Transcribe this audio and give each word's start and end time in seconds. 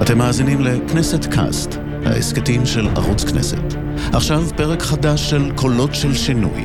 אתם 0.00 0.18
מאזינים 0.18 0.60
לכנסת 0.60 1.24
קאסט, 1.24 1.70
ההסכתים 2.04 2.66
של 2.66 2.88
ערוץ 2.88 3.24
כנסת. 3.24 3.74
עכשיו 4.12 4.42
פרק 4.56 4.82
חדש 4.82 5.30
של 5.30 5.52
קולות 5.56 5.94
של 5.94 6.14
שינוי, 6.14 6.64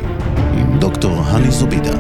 עם 0.54 0.80
דוקטור 0.80 1.22
הני 1.26 1.52
זובידה. 1.52 1.98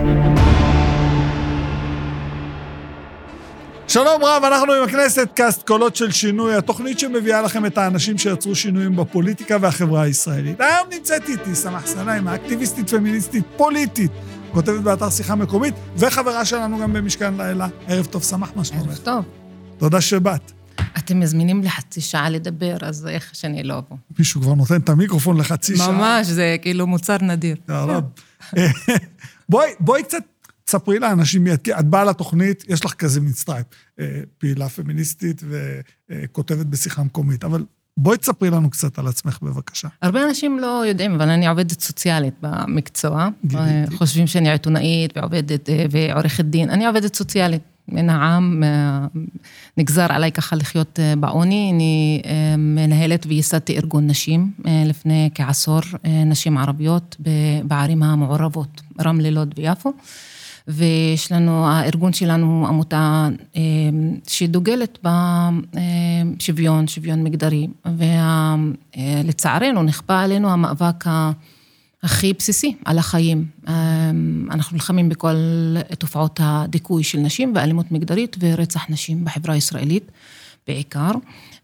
שלום 3.87 4.24
רב, 4.24 4.44
אנחנו 4.44 4.74
עם 4.74 4.83
הכנסת 4.83 5.29
קאסט 5.35 5.67
קולות 5.67 5.96
של 5.96 6.12
שינוי, 6.12 6.55
התוכנית 6.55 6.99
שמביאה 6.99 7.41
לכם 7.41 7.65
את 7.65 7.78
האנשים 7.78 8.17
שיצרו 8.17 8.55
שינויים 8.55 8.96
בפוליטיקה 8.96 9.57
והחברה 9.62 10.01
הישראלית. 10.01 10.62
היום 10.62 10.87
נמצאת 10.94 11.29
איתי 11.29 11.55
סמאח 11.55 11.85
סלאימה, 11.85 12.28
האקטיביסטית 12.28 12.89
פמיניסטית 12.89 13.44
פוליטית, 13.57 14.12
כותבת 14.53 14.81
באתר 14.81 15.09
שיחה 15.09 15.35
מקומית, 15.35 15.73
וחברה 15.97 16.45
שלנו 16.45 16.80
גם 16.80 16.94
במשכן 16.94 17.34
לילה. 17.38 17.67
ערב 17.88 18.05
טוב, 18.05 18.23
סמאח, 18.23 18.52
מה 18.55 18.63
שלומך? 18.63 18.88
ערב 18.88 18.98
טוב. 18.98 19.25
תודה 19.77 20.02
שבאת. 20.02 20.52
אתם 20.98 21.20
מזמינים 21.20 21.63
לחצי 21.63 22.02
שעה 22.02 22.29
לדבר, 22.29 22.77
אז 22.81 23.07
איך 23.07 23.29
שאני 23.33 23.63
לא 23.63 23.77
אבוא? 23.77 23.97
מישהו 24.20 24.41
כבר 24.41 24.53
נותן 24.53 24.75
את 24.75 24.89
המיקרופון 24.89 25.38
לחצי 25.38 25.77
שעה. 25.77 25.91
ממש, 25.91 26.27
זה 26.27 26.55
כאילו 26.61 26.88
מוצר 26.88 27.17
נדיר. 27.21 27.55
בואי, 29.49 29.69
בואי 29.79 30.03
קצת 30.03 30.23
תספרי 30.63 30.99
לאנשים 30.99 31.43
מי 31.43 31.53
את, 31.53 31.69
את 31.79 31.85
באה 31.85 32.03
לתוכנית, 32.03 32.63
יש 32.67 32.85
לך 32.85 32.93
כזה 32.93 33.21
מצטרייפ, 33.21 33.66
פעילה 34.38 34.69
פמיניסטית 34.69 35.43
וכותבת 36.09 36.66
בשיחה 36.66 37.03
מקומית, 37.03 37.44
אבל 37.44 37.63
בואי 37.97 38.17
תספרי 38.17 38.49
לנו 38.49 38.69
קצת 38.69 38.99
על 38.99 39.07
עצמך 39.07 39.39
בבקשה. 39.41 39.88
הרבה 40.02 40.23
אנשים 40.23 40.59
לא 40.59 40.83
יודעים, 40.88 41.13
אבל 41.16 41.30
אני 41.30 41.47
עובדת 41.47 41.81
סוציאלית 41.81 42.33
במקצוע. 42.41 43.30
גיליתי. 43.45 43.95
חושבים 43.95 44.27
שאני 44.27 44.52
עיתונאית 44.52 45.17
ועובדת 45.17 45.69
ועורכת 45.91 46.45
דין. 46.45 46.69
אני 46.69 46.88
עובדת 46.88 47.16
סוציאלית. 47.16 47.61
מן 47.89 48.09
העם, 48.09 48.63
נגזר 49.77 50.07
עליי 50.09 50.31
ככה 50.31 50.55
לחיות 50.55 50.99
בעוני. 51.19 51.71
אני 51.73 52.21
מנהלת 52.57 53.25
וייסדתי 53.25 53.77
ארגון 53.77 54.07
נשים 54.07 54.52
לפני 54.66 55.29
כעשור, 55.35 55.79
נשים 56.25 56.57
ערביות 56.57 57.16
בערים 57.63 58.03
המעורבות, 58.03 58.81
רמלה, 59.02 59.29
לוד 59.29 59.53
ויפו. 59.57 59.94
ויש 60.69 61.31
לנו, 61.31 61.67
הארגון 61.67 62.13
שלנו 62.13 62.45
הוא 62.45 62.67
עמותה 62.67 63.27
שדוגלת 64.27 64.99
בשוויון, 65.03 66.88
שוויון 66.88 67.23
מגדרי, 67.23 67.67
ולצערנו 68.97 69.83
נכפה 69.83 70.19
עלינו 70.19 70.49
המאבק 70.49 71.05
הכי 72.03 72.34
בסיסי 72.34 72.76
על 72.86 73.00
החיים. 73.00 73.45
אנחנו 74.52 74.76
נלחמים 74.76 75.09
בכל 75.09 75.36
תופעות 76.00 76.40
הדיכוי 76.44 77.03
של 77.03 77.20
נשים 77.20 77.53
ואלימות 77.56 77.92
מגדרית 77.92 78.38
ורצח 78.40 78.90
נשים 78.90 79.26
בחברה 79.26 79.53
הישראלית 79.53 80.12
בעיקר, 80.68 81.12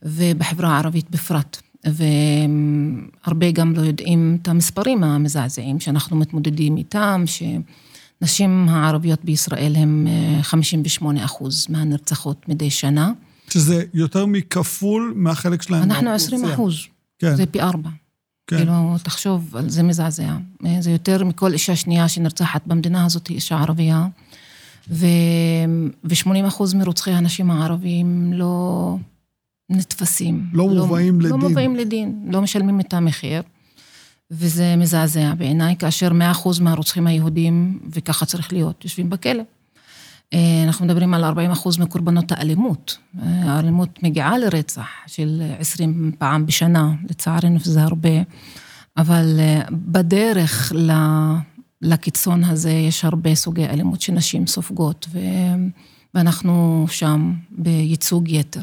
ובחברה 0.04 0.70
הערבית 0.70 1.10
בפרט. 1.12 1.62
והרבה 1.86 3.52
גם 3.52 3.74
לא 3.74 3.82
יודעים 3.82 4.38
את 4.42 4.48
המספרים 4.48 5.04
המזעזעים 5.04 5.80
שאנחנו 5.80 6.18
מתמודדים 6.18 6.78
איתם, 6.78 7.24
ש... 7.26 7.44
נשים 8.24 8.70
הערביות 8.70 9.26
בישראל 9.26 9.76
הן 9.76 10.08
58 10.42 11.26
אחוז 11.26 11.68
מהנרצחות 11.70 12.50
מדי 12.50 12.70
שנה. 12.70 13.12
שזה 13.50 13.84
יותר 13.94 14.26
מכפול 14.26 15.14
מהחלק 15.16 15.62
שלהם. 15.62 15.84
אנחנו 15.84 16.10
20 16.10 16.46
אחוז. 16.46 16.76
כן. 17.20 17.36
זה 17.36 17.46
פי 17.46 17.62
ארבע. 17.62 17.90
כן. 18.48 18.58
כאילו, 18.58 18.96
תחשוב, 19.04 19.56
זה 19.68 19.84
מזעזע. 19.84 20.38
זה 20.80 20.92
יותר 20.92 21.24
מכל 21.24 21.54
אישה 21.54 21.76
שנייה 21.76 22.08
שנרצחת 22.08 22.62
במדינה 22.68 23.06
הזאת, 23.06 23.28
היא 23.28 23.36
אישה 23.36 23.58
ערבייה. 23.58 24.08
ו-80 24.90 26.48
אחוז 26.48 26.74
מרוצחי 26.74 27.12
הנשים 27.12 27.52
הערבים 27.52 28.34
לא 28.34 28.98
נתפסים. 29.70 30.46
לא 30.54 30.68
מובאים 30.68 31.22
לא, 31.22 31.28
לדין. 31.28 31.42
לא 31.42 31.50
מובאים 31.50 31.76
לדין, 31.76 32.28
לא 32.32 32.42
משלמים 32.42 32.80
את 32.80 32.94
המחיר. 32.94 33.42
וזה 34.32 34.76
מזעזע 34.76 35.34
בעיניי, 35.34 35.76
כאשר 35.80 36.12
100% 36.12 36.62
מהרוצחים 36.62 37.08
היהודים, 37.08 37.80
וככה 37.92 38.26
צריך 38.26 38.54
להיות, 38.54 38.84
יושבים 38.84 39.10
בכלא. 39.10 39.44
אנחנו 40.68 40.86
מדברים 40.86 41.14
על 41.14 41.24
40% 41.24 41.82
מקורבנות 41.82 42.32
האלימות. 42.32 42.98
האלימות 43.22 44.04
מגיעה 44.04 44.38
לרצח 44.38 44.88
של 45.08 45.42
20 45.60 46.12
פעם 46.18 46.46
בשנה, 46.46 46.94
לצערנו 47.10 47.60
זה 47.64 47.84
הרבה, 47.84 48.10
אבל 48.98 49.40
בדרך 49.72 50.74
לקיצון 51.82 52.44
הזה 52.44 52.72
יש 52.72 53.06
הרבה 53.06 53.36
סוגי 53.36 53.66
אלימות 53.66 54.02
שנשים 54.02 54.48
סופגות, 54.48 55.08
ואנחנו 56.14 56.86
שם 56.90 57.34
בייצוג 57.52 58.30
יתר. 58.30 58.62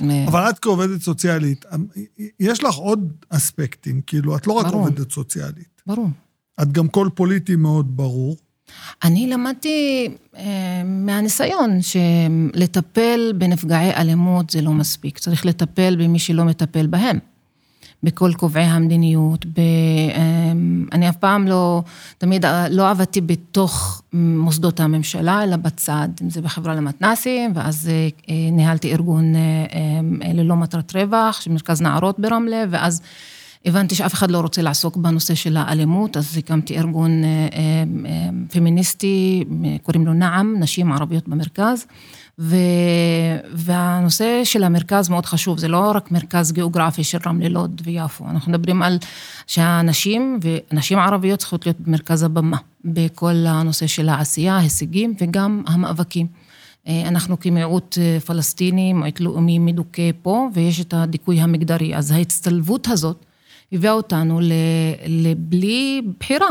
אבל 0.00 0.50
את 0.50 0.58
כעובדת 0.58 1.02
סוציאלית, 1.02 1.64
יש 2.40 2.64
לך 2.64 2.74
עוד 2.74 3.12
אספקטים, 3.28 4.00
כאילו, 4.06 4.36
את 4.36 4.46
לא 4.46 4.52
רק 4.52 4.66
ברור. 4.66 4.80
עובדת 4.80 5.12
סוציאלית. 5.12 5.82
ברור. 5.86 6.08
את 6.62 6.72
גם 6.72 6.88
קול 6.88 7.10
פוליטי 7.14 7.56
מאוד 7.56 7.96
ברור. 7.96 8.36
אני 9.04 9.26
למדתי 9.26 10.08
אה, 10.36 10.82
מהניסיון 10.84 11.78
שלטפל 11.82 13.32
בנפגעי 13.38 13.94
אלימות 13.94 14.50
זה 14.50 14.60
לא 14.60 14.72
מספיק, 14.72 15.18
צריך 15.18 15.46
לטפל 15.46 15.96
במי 15.98 16.18
שלא 16.18 16.44
מטפל 16.44 16.86
בהם. 16.86 17.18
בכל 18.04 18.32
קובעי 18.36 18.64
המדיניות, 18.64 19.46
ב... 19.46 19.60
אני 20.92 21.08
אף 21.08 21.16
פעם 21.16 21.48
לא, 21.48 21.82
תמיד 22.18 22.44
לא 22.70 22.90
עבדתי 22.90 23.20
בתוך 23.20 24.02
מוסדות 24.12 24.80
הממשלה, 24.80 25.42
אלא 25.42 25.56
בצד, 25.56 26.08
אם 26.22 26.30
זה 26.30 26.42
בחברה 26.42 26.74
למתנ"סים, 26.74 27.52
ואז 27.54 27.90
ניהלתי 28.52 28.92
ארגון 28.92 29.34
ללא 30.34 30.56
מטרת 30.56 30.96
רווח, 30.96 31.40
של 31.40 31.52
מרכז 31.52 31.80
נערות 31.82 32.20
ברמלה, 32.20 32.64
ואז 32.70 33.02
הבנתי 33.64 33.94
שאף 33.94 34.14
אחד 34.14 34.30
לא 34.30 34.40
רוצה 34.40 34.62
לעסוק 34.62 34.96
בנושא 34.96 35.34
של 35.34 35.56
האלימות, 35.56 36.16
אז 36.16 36.38
הקמתי 36.38 36.78
ארגון 36.78 37.22
פמיניסטי, 38.52 39.44
קוראים 39.82 40.06
לו 40.06 40.12
נעם, 40.12 40.56
נשים 40.58 40.92
ערביות 40.92 41.28
במרכז. 41.28 41.86
ו... 42.38 42.56
והנושא 43.52 44.40
של 44.44 44.64
המרכז 44.64 45.08
מאוד 45.08 45.26
חשוב, 45.26 45.58
זה 45.58 45.68
לא 45.68 45.92
רק 45.94 46.10
מרכז 46.10 46.52
גיאוגרפי 46.52 47.04
של 47.04 47.18
רמלה, 47.26 47.48
לוד 47.48 47.82
ויפו, 47.84 48.24
אנחנו 48.30 48.52
מדברים 48.52 48.82
על 48.82 48.98
שהנשים 49.46 50.40
ונשים 50.42 50.98
ערביות 50.98 51.38
צריכות 51.38 51.66
להיות 51.66 51.80
במרכז 51.80 52.22
הבמה, 52.22 52.56
בכל 52.84 53.34
הנושא 53.46 53.86
של 53.86 54.08
העשייה, 54.08 54.56
ההישגים 54.56 55.14
וגם 55.20 55.62
המאבקים. 55.66 56.26
אנחנו 56.88 57.40
כמיעוט 57.40 57.98
פלסטיני, 58.26 58.92
מיעוט 58.92 59.20
לאומי 59.20 59.58
מדוכא 59.58 60.10
פה, 60.22 60.48
ויש 60.54 60.80
את 60.80 60.94
הדיכוי 60.94 61.40
המגדרי, 61.40 61.96
אז 61.96 62.10
ההצטלבות 62.10 62.88
הזאת, 62.88 63.24
הביאה 63.72 63.92
אותנו 63.92 64.40
לבלי 65.06 66.02
בחירה, 66.20 66.48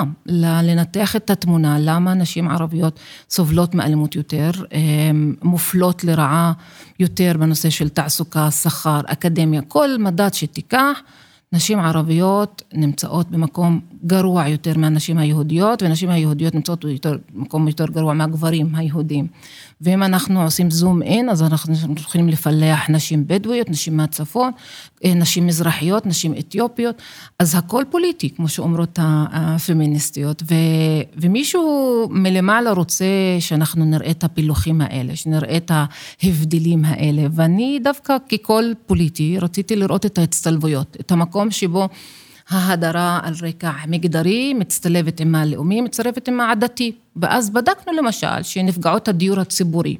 לנתח 0.64 1.16
את 1.16 1.30
התמונה, 1.30 1.78
למה 1.80 2.14
נשים 2.14 2.48
ערביות 2.48 3.00
סובלות 3.30 3.76
מאלימות 3.76 4.16
יותר, 4.16 4.52
מופלות 5.44 6.04
לרעה 6.04 6.54
יותר 7.00 7.34
בנושא 7.40 7.70
של 7.70 7.90
תעסוקה, 7.90 8.52
שכר, 8.52 9.02
אקדמיה, 9.06 9.62
כל 9.62 9.90
מדד 10.00 10.34
שתיקח, 10.34 11.02
נשים 11.54 11.80
ערביות 11.80 12.64
נמצאות 12.74 13.32
במקום 13.32 13.80
גרוע 14.06 14.48
יותר 14.48 14.78
מהנשים 14.78 15.18
היהודיות, 15.18 15.84
ונשים 15.84 16.10
היהודיות 16.10 16.56
נמצאות 16.56 16.86
במקום 17.34 17.68
יותר 17.68 17.86
גרוע 17.86 18.14
מהגברים 18.14 18.76
היהודים. 18.76 19.28
ואם 19.82 20.04
אנחנו 20.04 20.44
עושים 20.44 20.72
זום 20.72 21.02
אין, 21.02 21.30
אז 21.30 21.44
אנחנו 21.44 21.74
יכולים 21.98 22.30
לפלח 22.30 22.90
נשים 22.90 23.28
בדואיות, 23.28 23.70
נשים 23.70 23.98
מהצפון, 23.98 24.52
נשים 25.06 25.48
מזרחיות, 25.48 26.06
נשים 26.06 26.34
אתיופיות, 26.40 27.02
אז 27.40 27.56
הכל 27.56 27.84
פוליטי, 27.90 28.30
כמו 28.30 28.48
שאומרות 28.48 29.00
הפמיניסטיות, 29.02 30.44
ו, 30.44 30.56
ומישהו 31.18 32.08
מלמעלה 32.12 32.72
רוצה 32.72 33.06
שאנחנו 33.40 33.86
נראה 33.86 34.12
את 34.12 34.24
הפילוחים 34.24 34.82
האלה, 34.82 35.16
שנראה 35.16 35.58
את 35.58 35.72
ההבדלים 36.24 36.86
האלה, 36.86 37.28
ואני 37.32 37.80
דווקא 37.84 38.18
ככל 38.32 38.64
פוליטי 38.86 39.38
רציתי 39.40 39.76
לראות 39.76 40.06
את 40.06 40.18
ההצטלבויות, 40.18 40.98
את 41.00 41.12
המקום 41.12 41.52
שבו 41.52 41.90
ההדרה 42.52 43.20
על 43.24 43.34
רקע 43.42 43.72
מגדרי, 43.88 44.54
מצטלבת 44.54 45.20
עם 45.20 45.36
הלאומי, 45.36 45.82
מצטלבת 45.82 46.28
עם 46.28 46.40
העדתי. 46.40 46.92
ואז 47.16 47.50
בדקנו 47.50 47.94
למשל 47.94 48.44
שנפגעות 48.44 49.08
הדיור 49.08 49.40
הציבורי 49.40 49.98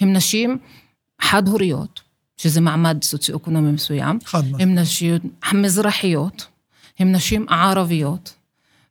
הן 0.00 0.16
נשים 0.16 0.58
חד-הוריות, 1.22 2.00
שזה 2.36 2.60
מעמד 2.60 3.04
סוציו-אקונומי 3.04 3.72
מסוים. 3.72 4.18
חד. 4.24 4.42
הן 4.58 4.78
נשים 4.78 5.18
מזרחיות, 5.52 6.46
הן 6.98 7.14
נשים 7.14 7.46
ערביות, 7.48 8.34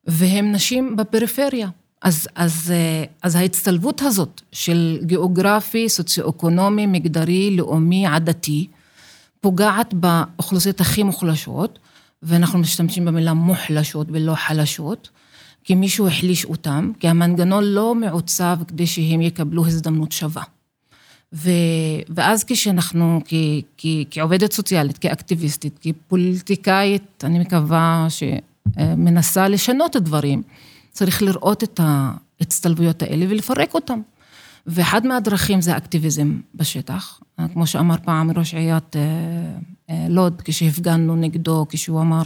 והן 0.05 0.51
נשים 0.51 0.95
בפריפריה. 0.95 1.69
אז, 2.01 2.27
אז, 2.35 2.73
אז 3.21 3.35
ההצטלבות 3.35 4.01
הזאת 4.01 4.41
של 4.51 4.99
גיאוגרפי, 5.03 5.89
סוציו-אקונומי, 5.89 6.85
מגדרי, 6.85 7.55
לאומי, 7.55 8.07
עדתי, 8.07 8.67
פוגעת 9.41 9.93
באוכלוסיות 9.93 10.81
הכי 10.81 11.03
מוחלשות, 11.03 11.79
ואנחנו 12.23 12.59
משתמשים 12.59 13.05
במילה 13.05 13.33
מוחלשות 13.33 14.07
ולא 14.11 14.35
חלשות, 14.35 15.09
כי 15.63 15.75
מישהו 15.75 16.07
החליש 16.07 16.45
אותם, 16.45 16.91
כי 16.99 17.07
המנגנון 17.07 17.63
לא 17.63 17.95
מעוצב 17.95 18.57
כדי 18.67 18.87
שהם 18.87 19.21
יקבלו 19.21 19.67
הזדמנות 19.67 20.11
שווה. 20.11 20.43
ו, 21.33 21.49
ואז 22.09 22.43
כשאנחנו, 22.43 23.21
כ, 23.25 23.33
כ, 23.77 23.85
כעובדת 24.11 24.53
סוציאלית, 24.53 24.97
כאקטיביסטית, 24.97 25.79
כפוליטיקאית, 25.81 27.23
אני 27.23 27.39
מקווה 27.39 28.07
שמנסה 28.09 29.47
לשנות 29.47 29.97
את 29.97 30.03
דברים, 30.03 30.41
צריך 30.91 31.21
לראות 31.21 31.63
את 31.63 31.79
ההצטלבויות 31.83 33.01
האלה 33.01 33.25
ולפרק 33.29 33.73
אותן. 33.73 33.99
ואחד 34.67 35.07
מהדרכים 35.07 35.61
זה 35.61 35.77
אקטיביזם 35.77 36.39
בשטח. 36.55 37.19
כמו 37.53 37.67
שאמר 37.67 37.95
פעם 38.05 38.31
ראש 38.31 38.53
עיריית 38.53 38.95
אה, 38.95 39.01
אה, 39.89 40.05
לוד, 40.09 40.41
כשהפגנו 40.45 41.15
נגדו, 41.15 41.65
כשהוא 41.69 42.01
אמר... 42.01 42.23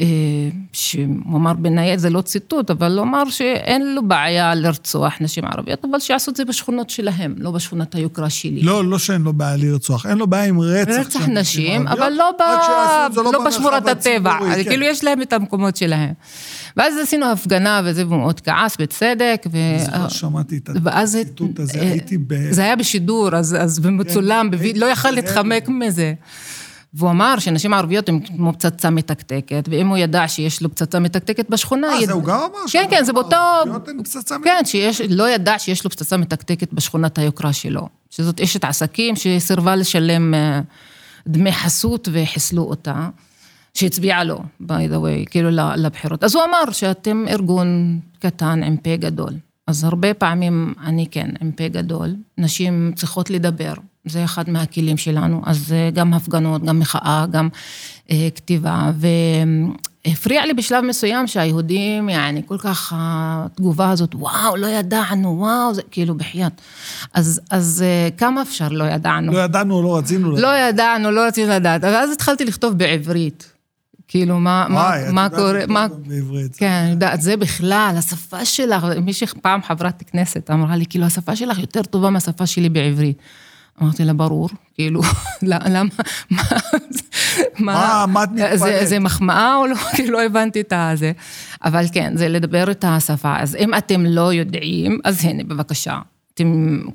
אה, 0.00 0.48
שהוא 0.72 1.36
אמר 1.36 1.52
בנייד, 1.52 1.98
זה 1.98 2.10
לא 2.10 2.20
ציטוט, 2.20 2.70
אבל 2.70 2.98
הוא 2.98 3.02
אמר 3.02 3.30
שאין 3.30 3.94
לו 3.94 4.08
בעיה 4.08 4.54
לרצוח 4.54 5.14
נשים 5.20 5.44
ערביות, 5.44 5.84
אבל 5.90 6.00
שיעשו 6.00 6.30
את 6.30 6.36
זה 6.36 6.44
בשכונות 6.44 6.90
שלהם, 6.90 7.34
לא 7.38 7.50
בשכונת 7.50 7.94
היוקרה 7.94 8.30
שלי. 8.30 8.62
לא, 8.62 8.84
לא 8.84 8.98
שאין 8.98 9.22
לו 9.22 9.32
בעיה 9.32 9.56
לרצוח, 9.56 10.06
אין 10.06 10.18
לו 10.18 10.26
בעיה 10.26 10.44
עם 10.44 10.60
רצח, 10.60 10.92
רצח 10.92 11.28
נשים, 11.28 11.88
אבל 11.88 12.12
לא, 12.12 12.30
ב... 12.38 12.42
לא, 13.16 13.32
לא 13.32 13.46
בשמורת 13.46 13.86
הטבע, 13.86 14.38
כן. 14.38 14.64
כאילו 14.64 14.86
יש 14.86 15.04
להם 15.04 15.22
את 15.22 15.32
המקומות 15.32 15.76
שלהם. 15.76 16.12
ואז 16.76 16.94
עשינו 17.02 17.26
הפגנה, 17.26 17.80
וזה 17.84 18.04
מאוד 18.04 18.40
כעס, 18.40 18.76
בצדק. 18.76 19.46
ו... 19.52 19.58
זוכר 19.84 20.08
שמעתי 20.08 20.58
את 20.58 20.70
הציטוט 20.86 21.60
הזה, 21.60 21.78
אה, 21.78 21.90
הייתי 21.90 22.18
ב... 22.18 22.34
זה 22.50 22.62
היה 22.62 22.76
בשידור, 22.76 23.36
אז, 23.36 23.56
אז 23.60 23.78
במצולם, 23.78 24.50
כן, 24.58 24.78
לא 24.78 24.86
יכל 24.86 25.10
להתחמק 25.10 25.68
מזה. 25.68 26.14
והוא 26.94 27.10
אמר 27.10 27.38
שנשים 27.38 27.74
ערביות 27.74 28.08
הן 28.08 28.20
כמו 28.20 28.52
פצצה 28.52 28.90
מתקתקת, 28.90 29.68
ואם 29.70 29.88
הוא 29.88 29.96
ידע 29.96 30.28
שיש 30.28 30.62
לו 30.62 30.70
פצצה 30.70 30.98
מתקתקת 30.98 31.50
בשכונה... 31.50 31.88
אה, 31.88 32.00
יד... 32.00 32.06
זה 32.06 32.12
הוא 32.12 32.24
גם 32.24 32.38
אמר? 32.38 32.58
כן, 32.72 32.84
כן, 32.90 33.04
זה 33.04 33.12
באותו... 33.12 33.36
פצצה 34.04 34.38
מתקתקת. 34.38 34.44
כן, 34.44 34.64
שיש, 34.64 35.00
לא 35.00 35.30
ידע 35.30 35.58
שיש 35.58 35.84
לו 35.84 35.90
פצצה 35.90 36.16
מתקתקת 36.16 36.72
בשכונת 36.72 37.18
היוקרה 37.18 37.52
שלו. 37.52 37.88
שזאת 38.10 38.40
אשת 38.40 38.64
עסקים 38.64 39.16
שסירבה 39.16 39.76
לשלם 39.76 40.34
אה, 40.34 40.60
דמי 41.26 41.52
חסות 41.52 42.08
וחיסלו 42.12 42.62
אותה, 42.62 43.08
שהצביעה 43.74 44.24
לו, 44.24 44.38
by 44.62 44.90
the 44.90 44.96
way, 44.96 45.30
כאילו 45.30 45.50
לבחירות. 45.76 46.24
אז 46.24 46.34
הוא 46.34 46.44
אמר 46.44 46.72
שאתם 46.72 47.24
ארגון 47.28 48.00
קטן 48.18 48.62
עם 48.62 48.76
פה 48.76 48.96
גדול. 48.96 49.32
אז 49.66 49.84
הרבה 49.84 50.14
פעמים 50.14 50.74
אני 50.84 51.06
כן 51.10 51.30
עם 51.40 51.52
פה 51.52 51.68
גדול, 51.68 52.14
נשים 52.38 52.92
צריכות 52.96 53.30
לדבר. 53.30 53.72
זה 54.04 54.24
אחד 54.24 54.50
מהכלים 54.50 54.96
שלנו, 54.96 55.42
אז 55.46 55.74
גם 55.94 56.14
הפגנות, 56.14 56.64
גם 56.64 56.78
מחאה, 56.78 57.26
גם 57.30 57.48
אה, 58.10 58.28
כתיבה, 58.34 58.90
והפריע 60.04 60.46
לי 60.46 60.54
בשלב 60.54 60.84
מסוים 60.84 61.26
שהיהודים, 61.26 62.08
יעני, 62.08 62.42
כל 62.46 62.58
כך 62.58 62.92
התגובה 62.96 63.90
הזאת, 63.90 64.14
וואו, 64.14 64.56
לא 64.56 64.66
ידענו, 64.66 65.38
וואו, 65.38 65.74
זה 65.74 65.82
כאילו 65.90 66.14
בחייאת. 66.14 66.52
אז, 67.14 67.40
אז 67.50 67.84
אה, 67.86 68.08
כמה 68.16 68.42
אפשר 68.42 68.68
לא 68.68 68.84
ידענו? 68.84 69.32
לא 69.32 69.38
ידענו, 69.38 69.82
לא 69.82 69.96
רצינו 69.96 70.30
לדעת. 70.30 70.42
לא 70.42 70.68
ידענו, 70.68 71.10
לא 71.10 71.26
רצינו 71.26 71.52
לדעת. 71.52 71.84
ואז 71.84 72.12
התחלתי 72.12 72.44
לכתוב 72.44 72.78
בעברית. 72.78 73.51
כאילו, 74.12 74.40
מה, 74.40 74.66
וואי, 74.70 75.04
מה, 75.04 75.12
מה 75.12 75.28
קורה, 75.28 75.60
מה... 75.68 75.86
בעברית. 76.06 76.56
כן, 76.56 76.70
אני 76.70 76.90
יודעת, 76.90 77.22
זה 77.22 77.36
בכלל, 77.36 77.94
השפה 77.98 78.44
שלך, 78.44 78.86
מישהי 79.02 79.26
פעם 79.42 79.62
חברת 79.62 80.02
כנסת 80.06 80.50
אמרה 80.50 80.76
לי, 80.76 80.86
כאילו, 80.86 81.06
השפה 81.06 81.36
שלך 81.36 81.58
יותר 81.58 81.82
טובה 81.82 82.10
מהשפה 82.10 82.46
שלי 82.46 82.68
בעברית. 82.68 83.18
אמרתי 83.82 84.04
לה, 84.04 84.12
ברור, 84.12 84.48
כאילו, 84.74 85.00
למה, 85.42 85.68
מה, 86.30 86.42
מה, 87.58 88.04
מה 88.08 88.24
את 88.24 88.28
מתפלאת? 88.30 88.88
זה 88.88 88.98
מחמאה 88.98 89.56
או 89.56 89.66
לא? 89.66 89.76
כאילו, 89.94 90.12
לא 90.12 90.22
הבנתי 90.22 90.60
את 90.60 90.72
הזה. 90.76 91.12
אבל 91.64 91.84
כן, 91.92 92.16
זה 92.16 92.28
לדבר 92.28 92.70
את 92.70 92.84
השפה. 92.88 93.36
אז 93.38 93.56
אם 93.56 93.74
אתם 93.74 94.06
לא 94.06 94.32
יודעים, 94.32 94.98
אז 95.04 95.24
הנה, 95.24 95.44
בבקשה. 95.44 95.98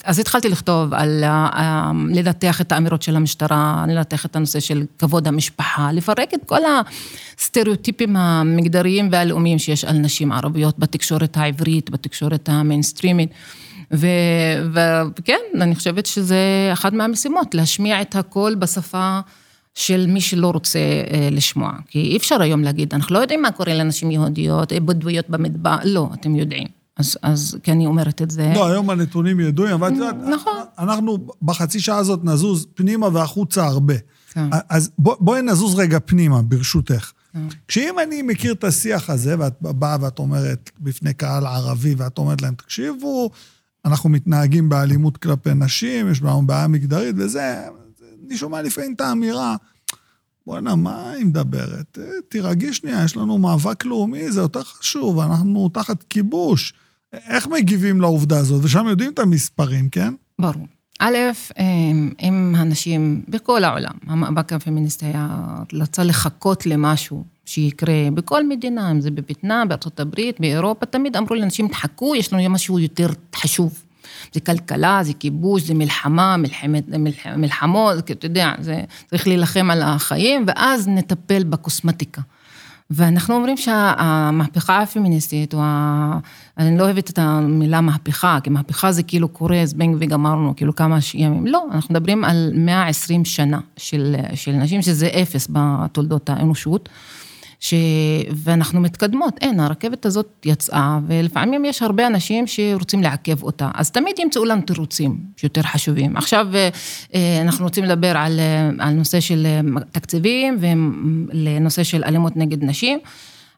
אז 0.04 0.20
התחלתי 0.20 0.50
לכתוב 0.50 0.94
על 0.94 1.24
לנתח 2.10 2.62
את 2.62 2.72
האמירות 2.72 3.02
של 3.02 3.16
המשטרה, 3.16 3.86
לנתח 3.88 4.26
את 4.26 4.36
הנושא 4.36 4.60
של 4.60 4.84
כבוד 5.00 5.28
המשפחה, 5.28 5.92
לפרק 5.92 6.34
את 6.34 6.40
כל 6.46 6.62
הסטריאוטיפים 7.38 8.16
המגדריים 8.16 9.10
והלאומיים 9.12 9.60
שיש 9.60 9.86
על 9.86 9.98
נשים 9.98 10.32
ערביות 10.32 10.80
בתקשורת 10.80 11.38
העברית, 11.38 11.90
בתקשורת 11.90 12.50
המיינסטרימית. 12.50 13.30
וכן, 13.92 15.40
אני 15.62 15.76
חושבת 15.76 16.06
שזה 16.06 16.70
אחת 16.74 16.94
מהמשימות, 16.94 17.56
להשמיע 17.56 18.02
את 18.02 18.16
הקול 18.16 18.56
בשפה 18.56 19.20
של 19.76 20.06
מי 20.08 20.22
שלא 20.22 20.50
רוצה 20.50 20.80
אה, 20.80 21.30
לשמוע. 21.32 21.72
כי 21.88 22.00
אי 22.00 22.18
אפשר 22.18 22.42
היום 22.42 22.64
להגיד, 22.64 22.94
אנחנו 22.94 23.16
לא 23.16 23.20
יודעים 23.20 23.42
מה 23.42 23.52
קורה 23.52 23.74
לנשים 23.74 24.12
יהודיות, 24.12 24.74
אה, 24.74 24.80
בדואיות 24.80 25.30
במדבר, 25.30 25.76
לא, 25.84 26.10
אתם 26.14 26.36
יודעים. 26.36 26.77
אז, 26.98 27.18
אז 27.22 27.58
כי 27.64 27.72
אני 27.72 27.86
אומרת 27.86 28.22
את 28.22 28.32
זה. 28.32 28.52
לא, 28.56 28.68
היום 28.68 28.90
הנתונים 28.90 29.40
ידועים, 29.40 29.74
אבל 29.74 29.88
את 29.88 29.94
יודעת, 29.94 30.16
נכון. 30.16 30.64
אנחנו 30.80 31.18
בחצי 31.42 31.80
שעה 31.80 31.98
הזאת 31.98 32.20
נזוז 32.24 32.68
פנימה 32.76 33.08
והחוצה 33.14 33.66
הרבה. 33.66 33.94
כן. 34.32 34.50
אז 34.70 34.90
בוא, 34.98 35.16
בואי 35.20 35.42
נזוז 35.42 35.76
רגע 35.76 36.00
פנימה, 36.06 36.42
ברשותך. 36.42 37.12
כן. 37.34 37.40
כשאם 37.68 37.96
אני 38.04 38.22
מכיר 38.22 38.54
את 38.54 38.64
השיח 38.64 39.10
הזה, 39.10 39.36
ואת 39.40 39.54
באה 39.62 39.98
ואת 40.02 40.20
אומרת 40.20 40.72
בפני 40.80 41.14
קהל 41.14 41.46
ערבי, 41.46 41.96
ואת 41.98 42.18
אומרת 42.18 42.42
להם, 42.42 42.56
תקשיבו, 42.56 43.30
אנחנו 43.86 44.10
מתנהגים 44.10 44.70
באלימות 44.70 45.18
כלפי 45.18 45.54
נשים, 45.54 46.12
יש 46.12 46.22
לנו 46.22 46.48
בעיה 46.48 46.68
מגדרית 46.68 47.16
וזה, 47.18 47.62
אני 48.28 48.38
שומע 48.38 48.62
לפעמים 48.62 48.94
את 48.94 49.02
האמירה, 49.02 49.56
בואנה, 50.48 50.76
מה 50.76 51.12
היא 51.12 51.26
מדברת? 51.26 51.98
תירגעי 52.30 52.74
שנייה, 52.74 53.04
יש 53.04 53.18
לנו 53.18 53.38
מאבק 53.38 53.86
לאומי, 53.86 54.32
זה 54.32 54.42
יותר 54.42 54.64
חשוב, 54.64 55.20
אנחנו 55.20 55.70
תחת 55.70 56.04
כיבוש. 56.04 56.74
איך 57.14 57.48
מגיבים 57.48 58.02
לעובדה 58.02 58.38
הזאת? 58.38 58.64
ושם 58.64 58.88
יודעים 58.88 59.12
את 59.12 59.20
המספרים, 59.20 59.90
כן? 59.90 60.14
ברור. 60.40 60.68
א', 61.00 61.18
אם 62.24 62.54
הנשים 62.58 63.22
בכל 63.28 63.64
העולם, 63.64 63.94
המאבק 64.08 64.54
הפמיניסטי 64.54 65.06
היה 65.06 65.28
רצה 65.74 66.04
לחכות 66.04 66.66
למשהו 66.66 67.24
שיקרה 67.46 67.94
בכל 68.14 68.48
מדינה, 68.48 68.92
אם 68.92 69.02
זה 69.02 69.12
בווייטנאם, 69.12 69.68
בארצות 69.68 70.00
הברית, 70.00 70.40
באירופה, 70.40 70.86
תמיד 70.86 71.18
אמרו 71.18 71.36
לאנשים, 71.36 71.68
תחכו, 71.68 72.16
יש 72.16 72.34
לנו 72.34 72.50
משהו 72.50 72.80
יותר 72.80 73.10
חשוב. 73.36 73.84
זה 74.34 74.40
כלכלה, 74.40 75.00
זה 75.04 75.14
כיבוש, 75.14 75.64
זה 75.64 75.74
מלחמה, 75.74 76.38
מלחמת, 76.38 76.88
מלח, 76.88 77.28
מלחמות, 77.38 78.12
אתה 78.12 78.26
יודע, 78.26 78.54
זה 78.60 78.82
צריך 79.10 79.28
להילחם 79.28 79.72
על 79.72 79.82
החיים, 79.82 80.44
ואז 80.48 80.88
נטפל 80.88 81.44
בקוסמטיקה. 81.44 82.22
ואנחנו 82.90 83.36
אומרים 83.36 83.58
שהמהפכה 83.58 84.82
הפמיניסטית, 84.82 85.54
או 85.54 85.60
ה... 85.64 86.20
אני 86.58 86.78
לא 86.78 86.84
אוהבת 86.84 87.10
את 87.10 87.20
המילה 87.20 87.82
מהפכה, 87.82 88.38
כי 88.44 88.50
מהפכה 88.50 88.92
זה 88.92 89.04
כאילו 89.04 89.28
קורה, 89.28 89.62
זבנג 89.66 89.98
וגמרנו, 90.00 90.54
כאילו 90.56 90.76
כמה 90.76 90.98
ימים. 91.14 91.48
לא, 91.48 91.64
אנחנו 91.72 91.94
מדברים 91.94 92.24
על 92.24 92.52
120 92.56 93.26
שנה 93.26 93.60
של, 93.78 94.16
של 94.34 94.52
נשים, 94.52 94.82
שזה 94.82 95.08
אפס 95.08 95.48
בתולדות 95.52 96.30
האנושות. 96.30 96.90
ש... 97.60 97.74
ואנחנו 98.36 98.80
מתקדמות. 98.80 99.34
אין, 99.42 99.60
הרכבת 99.60 100.06
הזאת 100.06 100.46
יצאה, 100.46 101.00
ולפעמים 101.08 101.66
יש 101.66 101.82
הרבה 101.82 102.08
אנשים 102.08 102.48
שרוצים 102.48 103.04
לעכב 103.04 103.44
אותה. 103.44 103.70
אז 103.74 103.92
תמיד 103.92 104.20
ימצאו 104.20 104.46
לנו 104.46 104.62
תירוצים 104.62 105.18
שיותר 105.38 105.62
חשובים. 105.62 106.18
עכשיו 106.18 106.48
אה, 107.14 107.42
אנחנו 107.42 107.66
רוצים 107.66 107.84
לדבר 107.84 108.18
על, 108.18 108.40
אה, 108.40 108.86
על 108.86 108.94
נושא 108.94 109.20
של 109.20 109.46
אה, 109.46 109.82
תקציבים 109.92 110.58
ולנושא 110.60 111.84
של 111.84 112.04
אלימות 112.04 112.38
נגד 112.38 112.64
נשים. 112.64 113.00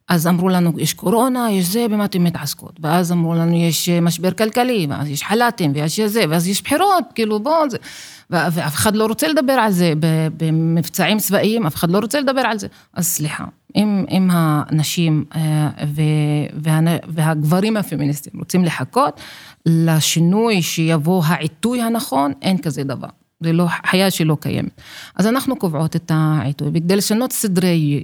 אז 0.09 0.27
אמרו 0.27 0.49
לנו, 0.49 0.71
יש 0.77 0.93
קורונה, 0.93 1.51
יש 1.51 1.65
זה, 1.65 1.85
במה 1.89 2.05
אתם 2.05 2.23
מתעסקות? 2.23 2.79
ואז 2.79 3.11
אמרו 3.11 3.33
לנו, 3.33 3.55
יש 3.55 3.89
משבר 3.89 4.31
כלכלי, 4.31 4.87
ואז 4.89 5.09
יש 5.09 5.23
חל"תים, 5.23 5.71
ויש 5.75 5.99
זה, 5.99 6.23
ואז 6.29 6.47
יש 6.47 6.61
בחירות, 6.61 7.03
כאילו, 7.15 7.39
בואו. 7.39 7.63
ואף 8.29 8.75
אחד 8.75 8.95
לא 8.95 9.05
רוצה 9.05 9.27
לדבר 9.27 9.53
על 9.53 9.71
זה, 9.71 9.93
במבצעים 10.37 11.17
צבאיים, 11.17 11.65
אף 11.65 11.75
אחד 11.75 11.91
לא 11.91 11.99
רוצה 11.99 12.19
לדבר 12.19 12.41
על 12.41 12.59
זה. 12.59 12.67
אז 12.93 13.07
סליחה, 13.07 13.45
אם, 13.75 14.05
אם 14.11 14.29
הנשים 14.31 15.25
אה, 15.35 15.69
וה, 16.63 16.79
והגברים 17.07 17.77
הפמיניסטים 17.77 18.39
רוצים 18.39 18.65
לחכות 18.65 19.21
לשינוי 19.65 20.61
שיבוא 20.61 21.23
העיתוי 21.25 21.81
הנכון, 21.81 22.31
אין 22.41 22.57
כזה 22.57 22.83
דבר. 22.83 23.07
זה 23.43 23.53
לא, 23.53 23.65
חיה 23.87 24.11
שלא 24.11 24.37
קיימת. 24.39 24.81
אז 25.15 25.27
אנחנו 25.27 25.55
קובעות 25.55 25.95
את 25.95 26.11
העיתוי, 26.15 26.67
וכדי 26.73 26.95
לשנות 26.95 27.31
סדרי, 27.31 28.03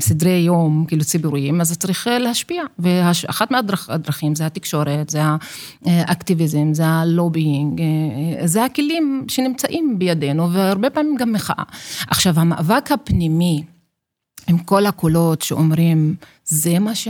סדרי 0.00 0.30
יום, 0.30 0.84
כאילו 0.88 1.04
ציבוריים, 1.04 1.60
אז 1.60 1.78
צריך 1.78 2.08
להשפיע. 2.20 2.62
ואחת 2.78 3.50
מהדרכים 3.50 4.34
זה 4.34 4.46
התקשורת, 4.46 5.10
זה 5.10 5.20
האקטיביזם, 5.86 6.74
זה 6.74 6.86
הלובינג, 6.86 7.80
זה 8.44 8.64
הכלים 8.64 9.24
שנמצאים 9.28 9.98
בידינו, 9.98 10.52
והרבה 10.52 10.90
פעמים 10.90 11.16
גם 11.16 11.32
מחאה. 11.32 11.64
עכשיו, 12.08 12.40
המאבק 12.40 12.92
הפנימי, 12.92 13.62
עם 14.48 14.58
כל 14.58 14.86
הקולות 14.86 15.42
שאומרים, 15.42 16.14
זה 16.48 16.78
מה, 16.78 16.94
ש... 16.94 17.08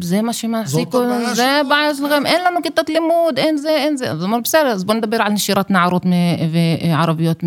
זה 0.00 0.22
מה 0.22 0.32
שמעסיק, 0.32 0.88
זה 1.34 1.60
הבעיה 1.60 1.94
שלכם, 1.94 2.26
אין 2.26 2.44
לנו 2.46 2.62
כיתות 2.62 2.90
לימוד, 2.90 3.38
אין 3.38 3.56
זה, 3.56 3.68
אין 3.68 3.96
זה. 3.96 4.10
אז 4.10 4.24
אמרו, 4.24 4.40
בסדר, 4.40 4.66
אז 4.66 4.84
בואו 4.84 4.98
נדבר 4.98 5.16
על 5.16 5.32
נשירת 5.32 5.70
נערות 5.70 6.02
ערביות 6.80 7.44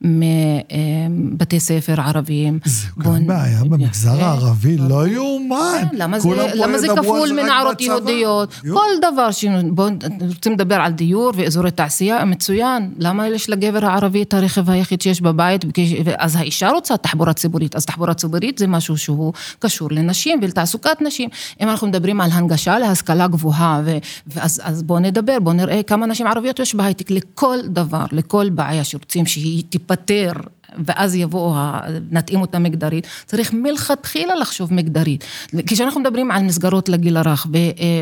מבתי 0.00 1.60
ספר 1.60 2.00
ערביים. 2.00 2.58
זה 2.64 2.86
גם 3.04 3.26
בעיה 3.26 3.64
במגזר 3.64 4.24
הערבי, 4.24 4.76
לא 4.76 5.08
יאומן. 5.08 5.82
כן, 5.90 5.96
למה 6.54 6.78
זה 6.78 6.88
כפול 6.96 7.32
מנערות 7.32 7.80
יהודיות? 7.80 8.54
כל 8.72 8.88
דבר 9.12 9.30
ש... 9.30 9.44
בואו, 9.70 9.88
רוצים 10.20 10.52
לדבר 10.52 10.74
על 10.76 10.92
דיור 10.92 11.32
ואזורי 11.36 11.70
תעשייה, 11.70 12.24
מצוין. 12.24 12.90
למה 12.98 13.28
יש 13.28 13.50
לגבר 13.50 13.86
הערבי 13.86 14.22
את 14.22 14.34
הרכב 14.34 14.70
היחיד 14.70 15.00
שיש 15.00 15.20
בבית, 15.20 15.64
אז 16.18 16.36
האישה 16.36 16.70
רוצה 16.70 16.96
תחבורה 16.96 17.32
ציבורית, 17.32 17.76
אז 17.76 17.86
תחבורה 17.86 18.14
ציבורית 18.14 18.58
זה 18.58 18.66
משהו 18.66 18.98
שהוא 18.98 19.32
קשור 19.58 19.88
לנשים 19.90 20.40
ולתעסוקת 20.58 21.02
נשים. 21.02 21.28
אם 21.60 21.68
אנחנו 21.68 21.86
מדברים 21.86 22.20
על 22.20 22.30
הנגשה 22.32 22.78
להשכלה 22.78 23.28
גבוהה, 23.28 23.82
ואז 24.26 24.82
בואו 24.82 24.98
נדבר, 24.98 25.38
בואו 25.42 25.54
נראה 25.54 25.82
כמה 25.82 26.06
נשים 26.06 26.26
ערביות 26.26 26.58
יש 26.58 26.74
בהייטק 26.74 27.10
לכל 27.10 27.58
דבר, 27.64 28.04
לכל 28.12 28.48
בעיה 28.50 28.84
שרוצים 28.84 29.26
שהיא 29.26 29.64
תיפתר 29.68 30.32
ואז 30.76 31.14
יבואו, 31.14 31.54
נתאים 32.10 32.40
אותה 32.40 32.58
מגדרית, 32.58 33.06
צריך 33.26 33.52
מלכתחילה 33.52 34.34
לחשוב 34.34 34.74
מגדרית. 34.74 35.24
כשאנחנו 35.66 36.00
מדברים 36.00 36.30
על 36.30 36.42
מסגרות 36.42 36.88
לגיל 36.88 37.16
הרך, 37.16 37.46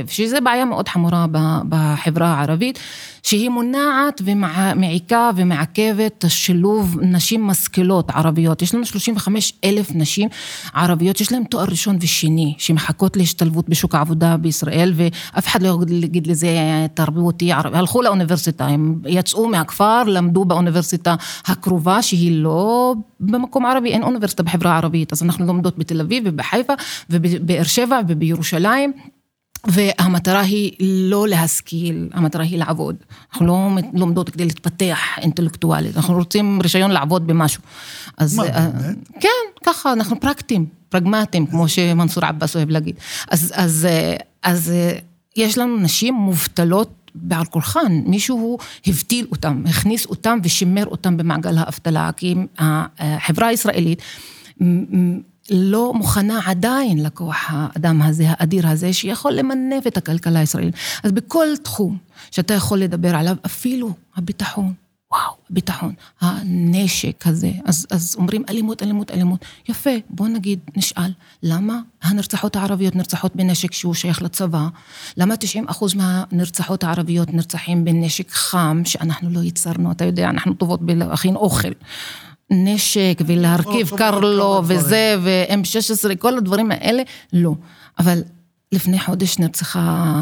ושזו 0.06 0.36
בעיה 0.44 0.64
מאוד 0.64 0.88
חמורה 0.88 1.26
בחברה 1.68 2.28
הערבית, 2.28 2.78
שהיא 3.22 3.48
מונעת 3.48 4.22
ומעיקה 4.24 5.30
ומעכבת 5.36 6.12
את 6.18 6.24
השילוב 6.24 6.96
נשים 7.02 7.46
משכילות 7.46 8.10
ערביות. 8.10 8.62
יש 8.62 8.74
לנו 8.74 8.86
35 8.86 9.52
אלף 9.64 9.90
נשים 9.94 10.28
ערביות, 10.74 11.20
יש 11.20 11.32
להן 11.32 11.44
תואר 11.44 11.64
ראשון 11.64 11.96
ושני, 12.00 12.54
שמחכות 12.58 13.16
להשתלבות 13.16 13.68
בשוק 13.68 13.94
העבודה 13.94 14.36
בישראל, 14.36 14.92
ואף 14.96 15.46
אחד 15.46 15.62
לא 15.62 15.78
יגיד 15.90 16.26
לזה 16.26 16.48
תרבותי 16.94 17.52
ערבי. 17.52 17.78
הלכו 17.78 18.02
לאוניברסיטה, 18.02 18.66
הם 18.66 19.00
יצאו 19.06 19.48
מהכפר, 19.48 20.02
למדו 20.02 20.44
באוניברסיטה 20.44 21.14
הקרובה, 21.46 22.02
שהיא 22.02 22.42
לא 22.42 22.55
במקום 23.20 23.66
ערבי, 23.66 23.92
אין 23.92 24.02
אוניברסיטה 24.02 24.42
בחברה 24.42 24.72
הערבית, 24.72 25.12
אז 25.12 25.22
אנחנו 25.22 25.46
לומדות 25.46 25.78
בתל 25.78 26.00
אביב 26.00 26.24
ובחיפה 26.26 26.72
ובבאר 27.10 27.62
שבע 27.62 28.00
ובירושלים. 28.08 28.92
והמטרה 29.66 30.40
היא 30.40 30.72
לא 30.80 31.28
להשכיל, 31.28 32.08
המטרה 32.12 32.42
היא 32.44 32.58
לעבוד. 32.58 32.96
אנחנו 33.32 33.46
לא 33.46 33.68
לומדות 33.94 34.30
כדי 34.30 34.44
להתפתח 34.44 34.98
אינטלקטואלית, 35.18 35.96
אנחנו 35.96 36.14
רוצים 36.14 36.58
רישיון 36.62 36.90
לעבוד 36.90 37.26
במשהו. 37.26 37.62
אז, 38.16 38.36
מה, 38.36 38.44
אה, 38.44 38.68
באמת? 38.68 38.96
כן, 39.20 39.28
ככה, 39.66 39.92
אנחנו 39.92 40.20
פרקטיים, 40.20 40.66
פרגמטיים, 40.88 41.46
כמו 41.46 41.68
שמנסור 41.68 42.24
עבאס 42.24 42.56
אוהב 42.56 42.70
להגיד. 42.70 42.96
אז, 43.28 43.52
אז, 43.56 43.86
אה, 43.90 44.16
אז 44.42 44.70
אה, 44.70 44.98
יש 45.36 45.58
לנו 45.58 45.76
נשים 45.76 46.14
מובטלות 46.14 47.05
בעל 47.16 47.44
כורחן, 47.44 48.02
מישהו 48.06 48.58
הבטיל 48.86 49.26
אותם, 49.30 49.62
הכניס 49.66 50.06
אותם 50.06 50.38
ושימר 50.42 50.86
אותם 50.86 51.16
במעגל 51.16 51.58
האבטלה, 51.58 52.10
כי 52.16 52.34
החברה 52.58 53.46
הישראלית 53.48 54.02
לא 55.50 55.94
מוכנה 55.94 56.40
עדיין 56.46 57.02
לכוח 57.02 57.46
האדם 57.48 58.02
הזה, 58.02 58.24
האדיר 58.28 58.68
הזה, 58.68 58.92
שיכול 58.92 59.32
למנף 59.32 59.86
את 59.86 59.96
הכלכלה 59.96 60.38
הישראלית. 60.38 60.74
אז 61.02 61.12
בכל 61.12 61.46
תחום 61.62 61.98
שאתה 62.30 62.54
יכול 62.54 62.78
לדבר 62.78 63.16
עליו, 63.16 63.36
אפילו 63.46 63.90
הביטחון, 64.16 64.72
וואו, 65.12 65.32
הביטחון, 65.50 65.94
הנשק 66.20 67.26
הזה, 67.26 67.50
אז, 67.64 67.86
אז 67.90 68.16
אומרים 68.18 68.42
אלימות, 68.48 68.82
אלימות, 68.82 69.10
אלימות. 69.10 69.44
יפה, 69.68 69.90
בוא 70.10 70.28
נגיד, 70.28 70.60
נשאל, 70.76 71.12
למה 71.42 71.80
הנרצחות 72.02 72.56
הערביות 72.56 72.96
נרצחות 72.96 73.36
בנשק 73.36 73.72
שהוא 73.72 73.94
שייך 73.94 74.22
לצבא? 74.22 74.66
למה 75.16 75.36
90 75.36 75.68
אחוז 75.68 75.94
מהנרצחות 75.94 76.84
הערביות 76.84 77.34
נרצחים 77.34 77.84
בנשק 77.84 78.30
חם, 78.30 78.82
שאנחנו 78.84 79.30
לא 79.30 79.40
ייצרנו, 79.40 79.92
אתה 79.92 80.04
יודע, 80.04 80.30
אנחנו 80.30 80.54
טובות 80.54 80.82
בלהכין 80.82 81.36
אוכל. 81.36 81.72
נשק 82.50 83.18
ולהרכיב 83.26 83.90
קרלו 83.96 84.62
וזה, 84.64 85.16
ו-M16, 85.22 86.16
כל 86.18 86.38
הדברים 86.38 86.70
האלה, 86.70 87.02
לא. 87.32 87.54
אבל 87.98 88.22
לפני 88.72 89.00
חודש 89.00 89.38
נרצחה 89.38 90.14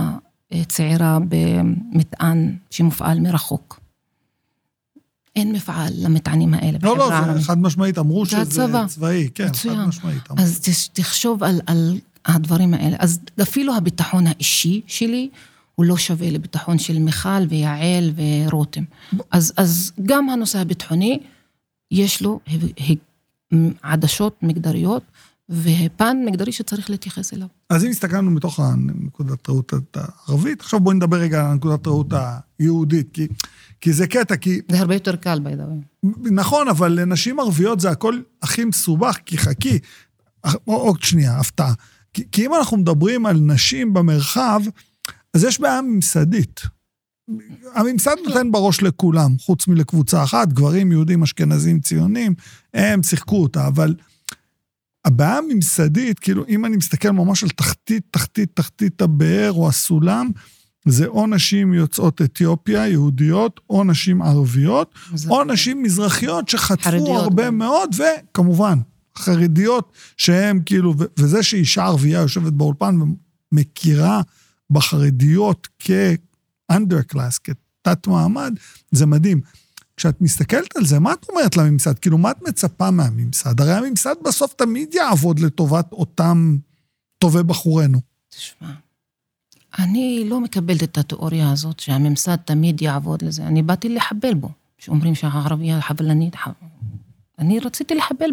אה, 0.52 0.64
צעירה 0.64 1.18
במטען 1.28 2.56
שמופעל 2.70 3.20
מרחוק. 3.20 3.83
אין 5.36 5.52
מפעל 5.52 5.92
למטענים 5.96 6.54
האלה 6.54 6.78
לא, 6.82 6.98
לא, 6.98 7.08
זה 7.34 7.42
חד 7.42 7.58
משמעית, 7.58 7.98
אמרו 7.98 8.26
שזה 8.26 8.40
הצבא. 8.42 8.86
צבאי, 8.86 9.28
כן, 9.34 9.48
מצוין. 9.48 9.76
חד 9.76 9.88
משמעית. 9.88 10.30
אמרו. 10.30 10.42
אז 10.42 10.60
תחשוב 10.92 11.42
על, 11.42 11.60
על 11.66 11.98
הדברים 12.26 12.74
האלה. 12.74 12.96
אז 12.98 13.20
אפילו 13.42 13.74
הביטחון 13.74 14.26
האישי 14.26 14.80
שלי, 14.86 15.28
הוא 15.74 15.86
לא 15.86 15.96
שווה 15.96 16.30
לביטחון 16.30 16.78
של 16.78 16.98
מיכל 16.98 17.46
ויעל 17.48 18.12
ורותם. 18.46 18.84
אז, 19.30 19.52
אז 19.56 19.92
גם 20.06 20.30
הנושא 20.30 20.58
הביטחוני, 20.58 21.18
יש 21.90 22.22
לו 22.22 22.40
עדשות 23.82 24.36
מגדריות 24.42 25.02
ופן 25.48 26.16
מגדרי 26.26 26.52
שצריך 26.52 26.90
להתייחס 26.90 27.34
אליו. 27.34 27.46
אז 27.70 27.84
אם 27.84 27.90
הסתכלנו 27.90 28.30
מתוך 28.30 28.60
הנקודת 28.60 29.48
ראות 29.48 29.72
הערבית, 29.94 30.60
עכשיו 30.60 30.80
בואי 30.80 30.96
נדבר 30.96 31.16
רגע 31.16 31.40
על 31.40 31.46
הנקודת 31.46 31.86
ראות 31.86 32.06
היהודית, 32.58 33.08
כי, 33.12 33.26
כי 33.80 33.92
זה 33.92 34.06
קטע, 34.06 34.36
כי... 34.36 34.60
זה 34.70 34.78
הרבה 34.78 34.94
יותר 34.94 35.16
קל, 35.16 35.40
way. 35.44 36.08
נכון, 36.32 36.68
אבל 36.68 37.00
לנשים 37.00 37.40
ערביות 37.40 37.80
זה 37.80 37.90
הכל 37.90 38.20
הכי 38.42 38.64
מסובך, 38.64 39.18
כי 39.26 39.38
חכי, 39.38 39.78
עוד 40.64 41.02
שנייה, 41.02 41.38
הפתעה. 41.38 41.72
כי, 42.12 42.24
כי 42.32 42.46
אם 42.46 42.54
אנחנו 42.54 42.76
מדברים 42.76 43.26
על 43.26 43.36
נשים 43.40 43.92
במרחב, 43.94 44.60
אז 45.34 45.44
יש 45.44 45.60
בעיה 45.60 45.82
ממסדית. 45.82 46.60
הממסד 47.74 48.16
נותן 48.26 48.52
בראש 48.52 48.82
לכולם, 48.82 49.38
חוץ 49.38 49.68
מלקבוצה 49.68 50.24
אחת, 50.24 50.52
גברים, 50.52 50.92
יהודים, 50.92 51.22
אשכנזים, 51.22 51.80
ציונים, 51.80 52.34
הם 52.74 53.02
שיחקו 53.02 53.42
אותה, 53.42 53.66
אבל 53.66 53.94
הבעיה 55.04 55.38
הממסדית, 55.38 56.18
כאילו, 56.18 56.44
אם 56.48 56.64
אני 56.64 56.76
מסתכל 56.76 57.10
ממש 57.10 57.42
על 57.42 57.48
תחתית, 57.48 58.02
תחתית, 58.10 58.50
תחתית 58.54 59.02
הבאר 59.02 59.52
או 59.52 59.68
הסולם, 59.68 60.30
זה 60.86 61.06
או 61.06 61.26
נשים 61.26 61.74
יוצאות 61.74 62.22
אתיופיה, 62.22 62.88
יהודיות, 62.88 63.60
או 63.70 63.84
נשים 63.84 64.22
ערביות, 64.22 64.94
או 65.28 65.44
נשים 65.44 65.82
מזרחיות 65.82 66.48
שחטפו 66.48 67.18
הרבה 67.18 67.46
גם. 67.46 67.58
מאוד, 67.58 67.94
וכמובן, 67.98 68.78
חרדיות, 69.18 69.92
שהן 70.16 70.60
כאילו, 70.66 70.94
וזה 71.18 71.42
שאישה 71.42 71.84
ערבייה 71.84 72.20
יושבת 72.20 72.52
באולפן 72.52 72.98
ומכירה 73.52 74.20
בחרדיות 74.70 75.68
כ... 75.78 75.90
underclass, 76.72 77.38
כתת 77.44 78.06
מעמד, 78.06 78.54
זה 78.90 79.06
מדהים. 79.06 79.40
כשאת 79.96 80.20
מסתכלת 80.20 80.76
על 80.76 80.84
זה, 80.84 80.98
מה 80.98 81.12
את 81.12 81.26
אומרת 81.28 81.56
לממסד? 81.56 81.98
כאילו, 81.98 82.18
מה 82.18 82.30
את 82.30 82.42
מצפה 82.48 82.90
מהממסד? 82.90 83.60
הרי 83.60 83.72
הממסד 83.72 84.14
בסוף 84.24 84.54
תמיד 84.54 84.94
יעבוד 84.94 85.38
לטובת 85.38 85.92
אותם 85.92 86.56
טובי 87.18 87.42
בחורינו. 87.42 88.00
תשמע, 88.28 88.68
אני 89.78 90.26
לא 90.28 90.40
מקבלת 90.40 90.82
את 90.82 90.98
התיאוריה 90.98 91.50
הזאת 91.50 91.80
שהממסד 91.80 92.36
תמיד 92.36 92.82
יעבוד 92.82 93.22
לזה. 93.22 93.42
אני 93.42 93.62
באתי 93.62 93.88
לחבל 93.88 94.34
בו, 94.34 94.48
שאומרים 94.78 95.14
שהערבייה 95.14 95.80
חבלנית. 95.80 96.36
אני 97.38 97.60
רציתי 97.60 97.94
לחבל. 97.94 98.30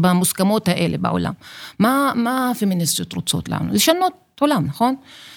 במוסכמות 0.00 0.68
האלה 0.68 0.98
בעולם. 0.98 1.32
מה, 1.78 2.12
מה 2.14 2.50
הפמיניסטיות 2.50 3.12
רוצות 3.12 3.48
לנו? 3.48 3.72
לשנות 3.72 4.12
עולם, 4.40 4.64
נכון? 4.66 4.94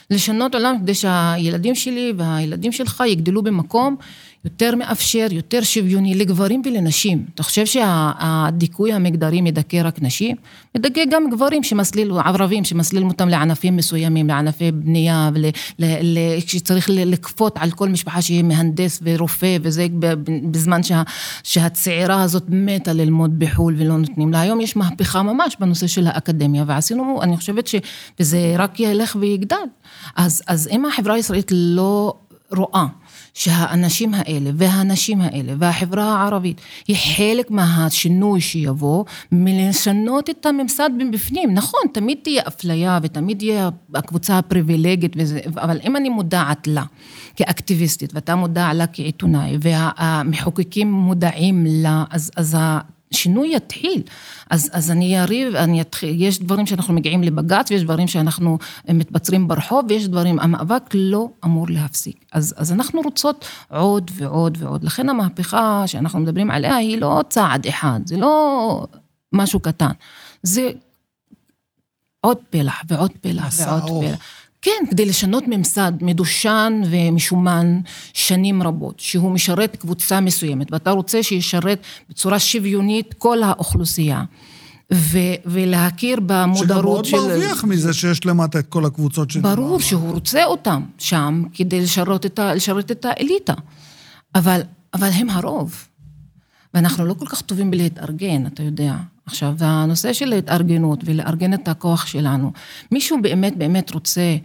לשנות 0.10 0.56
עולם 0.56 0.76
כדי 0.82 0.94
שהילדים 0.94 1.76
שלי 1.76 2.14
והילדים 2.18 2.72
שלך 2.72 3.04
יגדלו 3.08 3.44
במקום 3.44 3.96
יותר 4.46 4.76
מאפשר, 4.76 5.28
יותר 5.32 5.62
שוויוני 5.62 6.16
לגברים 6.16 6.62
ולנשים. 6.66 7.26
אתה 7.36 7.44
חושב 7.44 7.66
שהדיכוי 7.66 8.94
המגדרי 8.94 9.42
מדכא 9.42 9.82
רק 9.84 10.02
נשים? 10.02 10.36
מדכא 10.78 11.02
גם 11.12 11.30
גברים 11.32 11.64
שמסליל, 11.64 12.12
ערבים 12.26 12.64
שמסלילים 12.64 13.08
אותם 13.08 13.28
לענפים 13.28 13.76
מסוימים, 13.76 14.28
לענפי 14.28 14.72
בנייה, 14.72 15.30
כשצריך 16.46 16.90
לכפות 16.94 17.58
על 17.58 17.72
כל 17.72 17.90
משפחה 17.90 18.22
שיהיה 18.22 18.44
מהנדס 18.44 19.00
ורופא, 19.04 19.58
וזה 19.62 19.88
בזמן 20.52 20.84
שה, 20.84 21.04
שהצעירה 21.44 22.24
הזאת 22.24 22.44
מתה 22.50 22.94
ללמוד 22.94 23.40
בחו"ל 23.40 23.76
ולא 23.78 23.98
נותנים 23.98 24.32
לה. 24.32 24.42
היום 24.42 24.62
יש 24.62 24.76
מהפכה 24.76 25.24
ממש 25.24 25.56
בנושא 25.60 25.88
של 25.88 26.08
האקדמיה, 26.08 26.64
ועשינו, 26.68 27.20
אני 27.22 27.38
חושבת 27.38 27.68
ש... 27.68 27.76
וזה 28.20 28.56
רק 28.58 28.80
ילך 28.80 29.18
ויגדל. 29.20 29.56
אז, 30.16 30.42
אז 30.48 30.70
אם 30.72 30.86
החברה 30.86 31.14
הישראלית 31.14 31.52
לא 31.56 32.14
רואה 32.52 32.86
שהאנשים 33.34 34.14
האלה 34.14 34.50
והנשים 34.54 35.22
האלה 35.22 35.54
והחברה 35.60 36.04
הערבית 36.04 36.62
היא 36.88 36.96
חלק 37.16 37.52
מהשינוי 37.52 38.42
שיבוא 38.42 39.06
מלשנות 39.32 40.30
את 40.30 40.46
הממסד 40.46 40.90
מבפנים. 40.98 41.54
נכון, 41.54 41.80
תמיד 41.94 42.18
תהיה 42.24 42.42
אפליה 42.48 43.00
ותמיד 43.04 43.38
תהיה 43.38 43.70
הקבוצה 43.96 44.38
הפריבילגית 44.38 45.14
וזה, 45.18 45.40
אבל 45.56 45.80
אם 45.84 45.96
אני 45.96 46.10
מודעת 46.10 46.68
לה 46.68 46.84
כאקטיביסטית 47.36 48.14
ואתה 48.14 48.36
מודע 48.36 48.74
לה 48.74 48.88
כעיתונאי 48.88 49.58
והמחוקקים 49.62 50.92
מודעים 50.92 51.66
לה, 51.68 52.04
אז, 52.10 52.32
אז 52.36 52.58
שהשינוי 53.12 53.56
יתחיל. 53.56 54.02
אז, 54.50 54.70
אז 54.74 54.92
אני 54.92 55.22
אריב, 55.22 55.56
אני 55.56 55.82
אתחיל, 55.82 56.22
יש 56.22 56.40
דברים 56.40 56.66
שאנחנו 56.66 56.94
מגיעים 56.94 57.24
לבג"ץ, 57.24 57.72
ויש 57.72 57.84
דברים 57.84 58.08
שאנחנו 58.08 58.58
מתבצרים 58.90 59.48
ברחוב, 59.48 59.86
ויש 59.90 60.08
דברים, 60.08 60.40
המאבק 60.40 60.84
לא 60.94 61.30
אמור 61.46 61.68
להפסיק. 61.70 62.26
אז, 62.32 62.54
אז 62.58 62.72
אנחנו 62.72 63.02
רוצות 63.02 63.46
עוד 63.70 64.12
ועוד 64.14 64.58
ועוד. 64.62 64.84
לכן 64.84 65.10
המהפכה 65.10 65.84
שאנחנו 65.86 66.20
מדברים 66.20 66.52
עליה 66.52 66.76
היא 66.76 66.98
לא 66.98 67.22
צעד 67.30 67.68
אחד, 67.68 68.00
זה 68.06 68.18
לא 68.18 68.86
משהו 69.34 69.60
קטן. 69.60 69.92
זה 70.44 70.72
עוד 72.22 72.38
פלח 72.50 72.82
ועוד 72.88 73.12
פלח 73.22 73.54
ועוד 73.58 73.84
פלח. 74.04 74.20
כן, 74.62 74.84
כדי 74.92 75.06
לשנות 75.06 75.44
ממסד 75.48 75.92
מדושן 76.02 76.82
ומשומן 76.90 77.80
שנים 78.14 78.64
רבות, 78.64 79.00
שהוא 79.00 79.32
משרת 79.32 79.76
קבוצה 79.76 80.20
מסוימת, 80.20 80.74
ואתה 80.74 80.92
רוצה 80.92 81.24
שישרת 81.24 81.84
בצורה 82.10 82.40
שוויונית 82.40 83.14
כל 83.18 83.44
האוכלוסייה. 83.44 84.24
ו- 84.94 85.36
ולהכיר 85.46 86.20
במודרות 86.26 87.06
של... 87.06 87.12
שגם 87.12 87.20
מאוד 87.20 87.32
מרוויח 87.32 87.64
מזה 87.64 87.94
שיש 87.94 88.26
למטה 88.26 88.60
את 88.60 88.68
כל 88.68 88.86
הקבוצות 88.86 89.32
של... 89.32 89.40
ברור 89.42 89.80
שהוא 89.80 90.12
רוצה 90.12 90.46
אותם 90.46 90.84
שם 90.98 91.44
כדי 91.54 91.82
לשרת 91.82 92.26
את, 92.26 92.40
ה- 92.40 92.54
לשרת 92.54 92.92
את 92.92 93.06
האליטה. 93.06 93.54
אבל, 94.36 94.62
אבל 94.94 95.10
הם 95.14 95.30
הרוב. 95.30 95.86
ואנחנו 96.74 97.06
לא 97.06 97.14
כל 97.14 97.26
כך 97.26 97.42
טובים 97.42 97.72
בלהתארגן, 97.72 98.46
אתה 98.46 98.64
יודע. 98.64 98.96
עכשיו, 99.30 99.56
הנושא 99.60 100.14
של 100.14 100.34
התארגנות 100.34 101.00
ולארגן 101.06 101.54
את 101.54 101.68
הכוח 101.68 102.06
שלנו, 102.06 102.52
מישהו 102.92 103.22
באמת 103.22 103.58
באמת 103.58 103.94
רוצה 103.94 104.36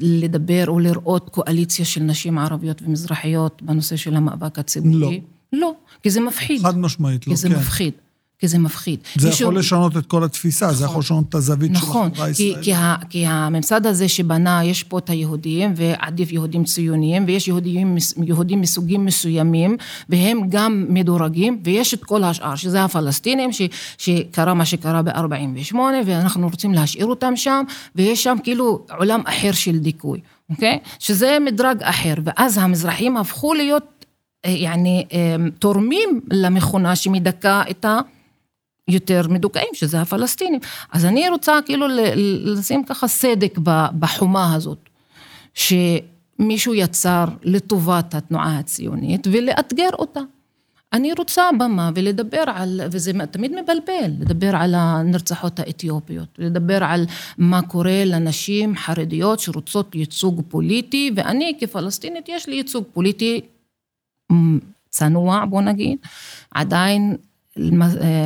לדבר 0.00 0.64
או 0.68 0.78
לראות 0.78 1.28
קואליציה 1.30 1.84
של 1.84 2.02
נשים 2.02 2.38
ערביות 2.38 2.82
ומזרחיות 2.82 3.62
בנושא 3.62 3.96
של 3.96 4.16
המאבק 4.16 4.58
הציבורי? 4.58 5.20
לא. 5.52 5.60
לא, 5.60 5.72
כי 6.02 6.10
זה 6.10 6.20
מפחיד. 6.20 6.62
חד 6.62 6.78
משמעית, 6.78 7.26
לא, 7.26 7.32
כי 7.32 7.36
זה 7.36 7.48
כן. 7.48 7.54
מפחיד. 7.54 7.92
כי 8.40 8.48
זה 8.48 8.58
מפחיד. 8.58 9.00
זה 9.16 9.28
מישהו... 9.28 9.44
יכול 9.44 9.58
לשנות 9.58 9.96
את 9.96 10.06
כל 10.06 10.24
התפיסה, 10.24 10.66
נכון, 10.66 10.78
זה 10.78 10.84
יכול 10.84 11.00
לשנות 11.00 11.24
את 11.28 11.34
הזווית 11.34 11.72
נכון, 11.72 12.08
של 12.08 12.12
החברה 12.12 12.26
הישראלית. 12.26 12.56
כי, 12.56 12.62
כי, 12.64 13.06
כי 13.10 13.26
הממסד 13.26 13.86
הזה 13.86 14.08
שבנה, 14.08 14.64
יש 14.64 14.82
פה 14.82 14.98
את 14.98 15.10
היהודים, 15.10 15.72
ועדיף 15.76 16.32
יהודים 16.32 16.64
ציוניים, 16.64 17.24
ויש 17.26 17.48
יהודים, 17.48 17.96
יהודים 18.24 18.60
מסוגים 18.60 19.04
מסוימים, 19.04 19.76
והם 20.08 20.40
גם 20.48 20.86
מדורגים, 20.88 21.60
ויש 21.64 21.94
את 21.94 22.04
כל 22.04 22.24
השאר, 22.24 22.56
שזה 22.56 22.84
הפלסטינים, 22.84 23.52
ש, 23.52 23.62
שקרה 23.98 24.54
מה 24.54 24.64
שקרה 24.64 25.02
ב-48, 25.02 25.76
ואנחנו 26.06 26.48
רוצים 26.48 26.74
להשאיר 26.74 27.06
אותם 27.06 27.36
שם, 27.36 27.62
ויש 27.96 28.22
שם 28.22 28.36
כאילו 28.42 28.86
עולם 28.98 29.20
אחר 29.24 29.52
של 29.52 29.78
דיכוי, 29.78 30.20
אוקיי? 30.50 30.78
שזה 30.98 31.38
מדרג 31.44 31.82
אחר, 31.82 32.14
ואז 32.24 32.58
המזרחים 32.58 33.16
הפכו 33.16 33.54
להיות, 33.54 34.04
יעני, 34.46 35.04
תורמים 35.58 36.20
למכונה 36.30 36.96
שמדכא 36.96 37.62
את 37.70 37.84
ה... 37.84 38.00
יותר 38.90 39.22
מדוכאים, 39.28 39.68
שזה 39.72 40.00
הפלסטינים. 40.00 40.60
אז 40.92 41.04
אני 41.04 41.28
רוצה 41.28 41.58
כאילו 41.66 41.86
לשים 42.44 42.84
ככה 42.84 43.08
סדק 43.08 43.58
בחומה 43.98 44.54
הזאת, 44.54 44.88
שמישהו 45.54 46.74
יצר 46.74 47.24
לטובת 47.42 48.14
התנועה 48.14 48.58
הציונית 48.58 49.26
ולאתגר 49.30 49.90
אותה. 49.98 50.20
אני 50.92 51.12
רוצה 51.18 51.42
במה 51.58 51.90
ולדבר 51.94 52.44
על, 52.46 52.80
וזה 52.90 53.12
תמיד 53.30 53.52
מבלבל, 53.52 54.10
לדבר 54.20 54.56
על 54.56 54.74
הנרצחות 54.74 55.60
האתיופיות, 55.60 56.28
לדבר 56.38 56.84
על 56.84 57.04
מה 57.38 57.62
קורה 57.62 58.04
לנשים 58.04 58.76
חרדיות 58.76 59.40
שרוצות 59.40 59.94
ייצוג 59.94 60.42
פוליטי, 60.48 61.10
ואני 61.16 61.56
כפלסטינית 61.60 62.28
יש 62.28 62.48
לי 62.48 62.56
ייצוג 62.56 62.84
פוליטי 62.92 63.40
צנוע, 64.88 65.44
בוא 65.44 65.62
נגיד, 65.62 65.98
עדיין 66.50 67.16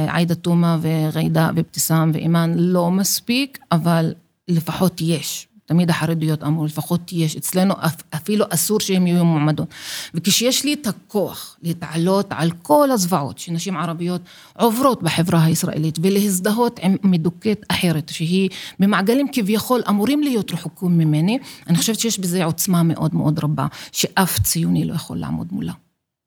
עאידה 0.09 0.35
תומא 0.35 0.77
וג'ידא 0.81 1.51
ואבתיסאם 1.57 2.11
ואימאן 2.15 2.55
לא 2.57 2.91
מספיק, 2.91 3.59
אבל 3.73 4.13
לפחות 4.49 5.01
יש. 5.01 5.47
תמיד 5.67 5.91
החרדיות 5.91 6.43
אמרו, 6.43 6.67
לפחות 6.67 7.13
יש. 7.13 7.37
אצלנו 7.37 7.75
אפילו 8.15 8.45
אסור 8.51 8.81
שהם 8.81 9.07
יהיו 9.07 9.25
מועמדות. 9.25 9.69
וכשיש 10.15 10.65
לי 10.65 10.75
את 10.75 10.87
הכוח 10.87 11.57
להתעלות 11.63 12.27
על 12.31 12.51
כל 12.63 12.91
הזוועות 12.91 13.39
שנשים 13.39 13.77
ערביות 13.77 14.21
עוברות 14.59 15.03
בחברה 15.03 15.45
הישראלית, 15.45 15.99
ולהזדהות 16.03 16.81
עם 16.83 16.97
מדוכאת 17.03 17.67
אחרת, 17.69 18.09
שהיא 18.09 18.51
במעגלים 18.79 19.27
כביכול 19.33 19.83
אמורים 19.89 20.23
להיות 20.23 20.53
רחוקים 20.53 20.99
ממני, 20.99 21.39
אני 21.67 21.77
חושבת 21.77 22.01
שיש 22.01 22.19
בזה 22.19 22.45
עוצמה 22.45 22.83
מאוד 22.83 23.15
מאוד 23.15 23.39
רבה, 23.39 23.67
שאף 23.93 24.39
ציוני 24.41 24.85
לא 24.85 24.95
יכול 24.95 25.17
לעמוד 25.19 25.49
מולה. 25.51 25.73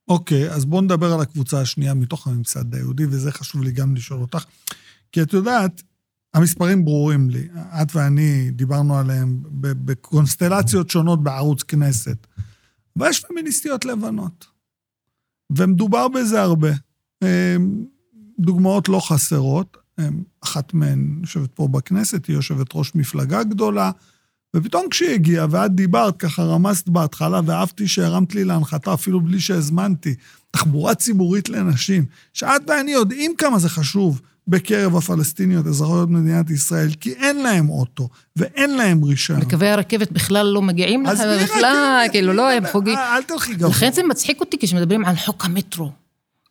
אוקיי, 0.07 0.51
אז 0.51 0.65
בואו 0.65 0.81
נדבר 0.81 1.13
על 1.13 1.21
הקבוצה 1.21 1.61
השנייה 1.61 1.93
מתוך 1.93 2.27
הממסד 2.27 2.75
היהודי, 2.75 3.05
וזה 3.05 3.31
חשוב 3.31 3.63
לי 3.63 3.71
גם 3.71 3.95
לשאול 3.95 4.21
אותך. 4.21 4.45
כי 5.11 5.21
את 5.21 5.33
יודעת, 5.33 5.81
המספרים 6.33 6.85
ברורים 6.85 7.29
לי. 7.29 7.48
את 7.55 7.96
ואני 7.96 8.51
דיברנו 8.51 8.98
עליהם 8.98 9.43
בקונסטלציות 9.61 10.89
שונות 10.89 11.24
בערוץ 11.24 11.63
כנסת. 11.63 12.27
ויש 12.96 13.20
פמיניסטיות 13.20 13.85
לבנות. 13.85 14.46
ומדובר 15.51 16.07
בזה 16.07 16.41
הרבה. 16.41 16.72
אמ, 17.24 17.85
דוגמאות 18.39 18.89
לא 18.89 19.00
חסרות. 19.00 19.77
אמ, 20.00 20.24
אחת 20.43 20.74
מהן 20.74 21.20
יושבת 21.22 21.51
פה 21.51 21.67
בכנסת, 21.67 22.25
היא 22.25 22.35
יושבת 22.35 22.67
ראש 22.74 22.96
מפלגה 22.96 23.43
גדולה. 23.43 23.91
ופתאום 24.57 24.85
כשהיא 24.89 25.09
הגיעה, 25.09 25.48
ואת 25.50 25.75
דיברת, 25.75 26.17
ככה 26.17 26.43
רמזת 26.43 26.89
בהתחלה, 26.89 27.41
ואהבתי 27.46 27.87
שהרמת 27.87 28.35
לי 28.35 28.43
להנחתה 28.43 28.93
אפילו 28.93 29.22
בלי 29.22 29.39
שהזמנתי, 29.39 30.15
תחבורה 30.51 30.96
ציבורית 30.96 31.50
לנשים, 31.50 32.05
שאת 32.33 32.61
ואני 32.67 32.91
יודעים 32.91 33.35
כמה 33.37 33.59
זה 33.59 33.70
חשוב 33.70 34.22
בקרב 34.48 34.96
הפלסטיניות, 34.96 35.67
אזרחיות 35.67 36.09
מדינת 36.09 36.50
ישראל, 36.50 36.89
כי 37.00 37.11
אין 37.11 37.43
להם 37.43 37.70
אוטו, 37.70 38.09
ואין 38.35 38.77
להם 38.77 39.03
רישיון. 39.03 39.39
וקווי 39.41 39.67
הרכבת 39.70 40.11
בכלל 40.11 40.46
לא 40.46 40.61
מגיעים 40.61 41.05
לך, 41.05 41.20
בכלל, 41.43 42.05
כאילו, 42.11 42.33
לא, 42.33 42.51
הם 42.51 42.63
חוגים. 42.72 42.98
אל 42.98 43.24
תלכי 43.24 43.53
גבוה. 43.53 43.70
לכן 43.70 43.91
זה 43.93 44.03
מצחיק 44.03 44.39
אותי 44.39 44.57
כשמדברים 44.59 45.05
על 45.05 45.15
חוק 45.15 45.46
המטרו. 45.46 45.91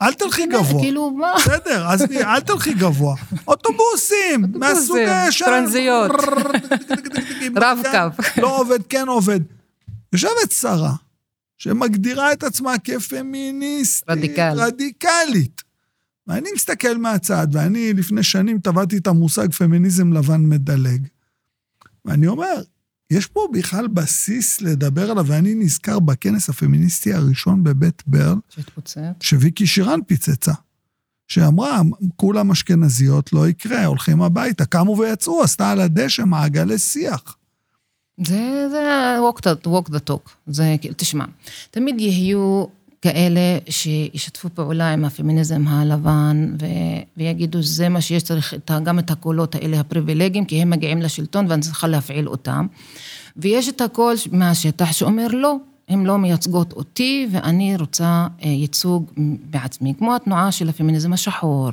אל 0.02 0.12
תלכי 0.12 0.46
גבוה. 0.46 0.82
כאילו, 0.82 1.10
מה? 1.10 1.32
בסדר, 1.36 1.86
אז 1.88 2.02
אל 2.02 2.40
תלכי 2.40 2.74
גבוה. 2.74 3.16
אוטובוסים, 3.48 4.44
מהסוג 4.54 4.96
הישר. 4.96 5.44
טרנזיות. 5.44 6.10
רב-קו. 7.62 8.22
לא 8.42 8.58
עובד, 8.60 8.78
כן 8.88 9.08
עובד. 9.08 9.40
יושבת 10.12 10.52
שרה, 10.60 10.92
שמגדירה 11.58 12.32
את 12.32 12.42
עצמה 12.42 12.78
כפמיניסטית. 12.78 14.10
רדיקל. 14.10 14.52
רדיקלית. 14.56 15.62
ואני 16.26 16.48
מסתכל 16.54 16.98
מהצד, 16.98 17.46
ואני 17.52 17.92
לפני 17.92 18.22
שנים 18.22 18.58
טבעתי 18.58 18.96
את 18.96 19.06
המושג 19.06 19.52
פמיניזם 19.52 20.12
לבן 20.12 20.40
מדלג. 20.40 21.06
ואני 22.04 22.26
אומר, 22.26 22.62
יש 23.10 23.26
פה 23.26 23.48
בכלל 23.52 23.86
בסיס 23.86 24.60
לדבר 24.60 25.10
עליו, 25.10 25.26
ואני 25.26 25.54
נזכר 25.54 25.98
בכנס 25.98 26.48
הפמיניסטי 26.48 27.14
הראשון 27.14 27.64
בבית 27.64 28.02
ברל, 28.06 28.38
שהתפוצץ, 28.48 29.00
שוויקי 29.20 29.66
שירן 29.66 30.00
פיצצה, 30.06 30.52
שאמרה, 31.28 31.80
כולם 32.16 32.50
אשכנזיות, 32.50 33.32
לא 33.32 33.48
יקרה, 33.48 33.84
הולכים 33.84 34.22
הביתה. 34.22 34.64
קמו 34.64 34.98
ויצאו, 34.98 35.42
עשתה 35.42 35.70
על 35.70 35.80
הדשא 35.80 36.22
מעגלי 36.22 36.78
שיח. 36.78 37.36
זה, 38.26 38.68
זה 38.70 39.16
walk 39.30 39.40
the, 39.40 39.66
walk 39.66 39.90
the 39.90 40.10
talk. 40.10 40.30
זה, 40.46 40.76
תשמע, 40.96 41.24
תמיד 41.70 42.00
יהיו 42.00 42.64
כאלה 43.02 43.58
שישתפו 43.68 44.48
פעולה 44.54 44.92
עם 44.92 45.04
הפמיניזם 45.04 45.68
הלבן 45.68 46.54
ו, 46.60 46.66
ויגידו, 47.16 47.62
זה 47.62 47.88
מה 47.88 48.00
שיש, 48.00 48.22
צריך 48.22 48.54
גם 48.82 48.98
את 48.98 49.10
הקולות 49.10 49.54
האלה, 49.54 49.80
הפריבילגיים, 49.80 50.44
כי 50.44 50.62
הם 50.62 50.70
מגיעים 50.70 51.02
לשלטון 51.02 51.46
ואני 51.48 51.62
צריכה 51.62 51.86
להפעיל 51.86 52.28
אותם. 52.28 52.66
ויש 53.36 53.68
את 53.68 53.80
הקול 53.80 54.14
מהשטח 54.32 54.92
שאומר, 54.92 55.26
לא, 55.32 55.56
הן 55.88 56.06
לא 56.06 56.18
מייצגות 56.18 56.72
אותי 56.72 57.28
ואני 57.32 57.76
רוצה 57.76 58.26
ייצוג 58.40 59.10
בעצמי, 59.50 59.94
כמו 59.98 60.16
התנועה 60.16 60.52
של 60.52 60.68
הפמיניזם 60.68 61.12
השחור 61.12 61.70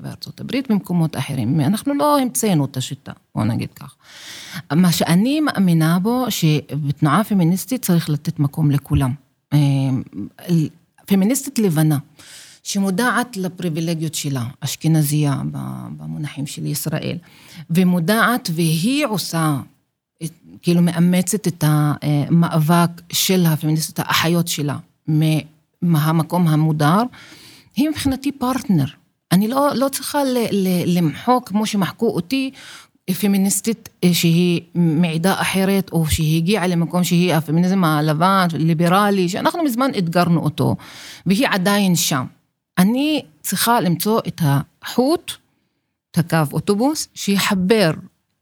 בארצות 0.00 0.40
הברית 0.40 0.66
ובמקומות 0.70 1.16
אחרים. 1.16 1.60
אנחנו 1.60 1.94
לא 1.94 2.18
המצאנו 2.18 2.64
את 2.64 2.76
השיטה, 2.76 3.12
בואו 3.34 3.44
נגיד 3.44 3.68
כך. 3.74 3.94
מה 4.72 4.92
שאני 4.92 5.40
מאמינה 5.40 5.98
בו, 5.98 6.26
שבתנועה 6.28 7.24
פמיניסטית 7.24 7.82
צריך 7.82 8.10
לתת 8.10 8.38
מקום 8.38 8.70
לכולם. 8.70 9.21
פמיניסטית 11.06 11.58
לבנה, 11.58 11.98
שמודעת 12.62 13.36
לפריבילגיות 13.36 14.14
שלה, 14.14 14.44
אשכנזייה 14.60 15.40
במונחים 15.96 16.46
של 16.46 16.66
ישראל, 16.66 17.18
ומודעת 17.70 18.50
והיא 18.52 19.06
עושה, 19.06 19.56
כאילו 20.62 20.82
מאמצת 20.82 21.48
את 21.48 21.64
המאבק 21.66 22.90
של 23.12 23.46
הפמיניסטיות 23.46 23.98
האחיות 23.98 24.48
שלה 24.48 24.76
מהמקום 25.82 26.48
המודר, 26.48 27.02
היא 27.76 27.88
מבחינתי 27.88 28.32
פרטנר. 28.32 28.86
אני 29.32 29.48
לא, 29.48 29.70
לא 29.74 29.88
צריכה 29.88 30.24
ל, 30.24 30.36
ל, 30.50 30.98
למחוק 30.98 31.48
כמו 31.48 31.66
שמחקו 31.66 32.06
אותי 32.06 32.50
פמיניסטית 33.14 33.88
שהיא 34.12 34.60
מעידה 34.74 35.40
אחרת, 35.40 35.90
או 35.92 36.06
שהיא 36.06 36.36
הגיעה 36.36 36.66
למקום 36.66 37.04
שהיא 37.04 37.34
הפמיניזם 37.34 37.84
הלבן, 37.84 38.46
ליברלי, 38.52 39.28
שאנחנו 39.28 39.64
מזמן 39.64 39.90
אתגרנו 39.98 40.40
אותו, 40.40 40.76
והיא 41.26 41.48
עדיין 41.50 41.96
שם. 41.96 42.24
אני 42.78 43.22
צריכה 43.40 43.80
למצוא 43.80 44.20
את 44.28 44.40
החוט, 44.44 45.32
את 46.10 46.18
הקו 46.18 46.52
אוטובוס, 46.52 47.08
שיחבר 47.14 47.90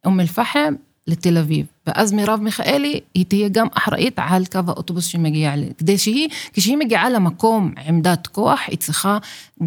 אום 0.07 0.21
אל-פחם 0.21 0.75
לתל 1.07 1.39
אביב. 1.39 1.67
ואז 1.87 2.13
מרב 2.13 2.41
מיכאלי, 2.43 3.01
היא 3.15 3.25
תהיה 3.25 3.49
גם 3.49 3.67
אחראית 3.75 4.15
על 4.17 4.45
קו 4.47 4.61
האוטובוס 4.67 5.05
שמגיע. 5.05 5.53
כדי 5.79 5.99
שהיא, 5.99 6.29
כשהיא 6.53 6.77
מגיעה 6.77 7.11
למקום 7.11 7.73
עמדת 7.87 8.27
כוח, 8.27 8.61
היא 8.67 8.79
צריכה 8.79 9.19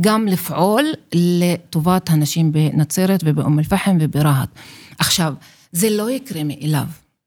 גם 0.01 0.27
לפעול 0.27 0.85
לטובת 1.13 2.09
הנשים 2.09 2.51
בנצרת 2.51 3.19
ובאום 3.25 3.59
אל-פחם 3.59 3.97
וברהט. 3.99 4.49
עכשיו, 4.99 5.33
זה 5.71 5.89
לא 5.89 6.09
יקרה 6.11 6.43
מאליו. 6.43 6.85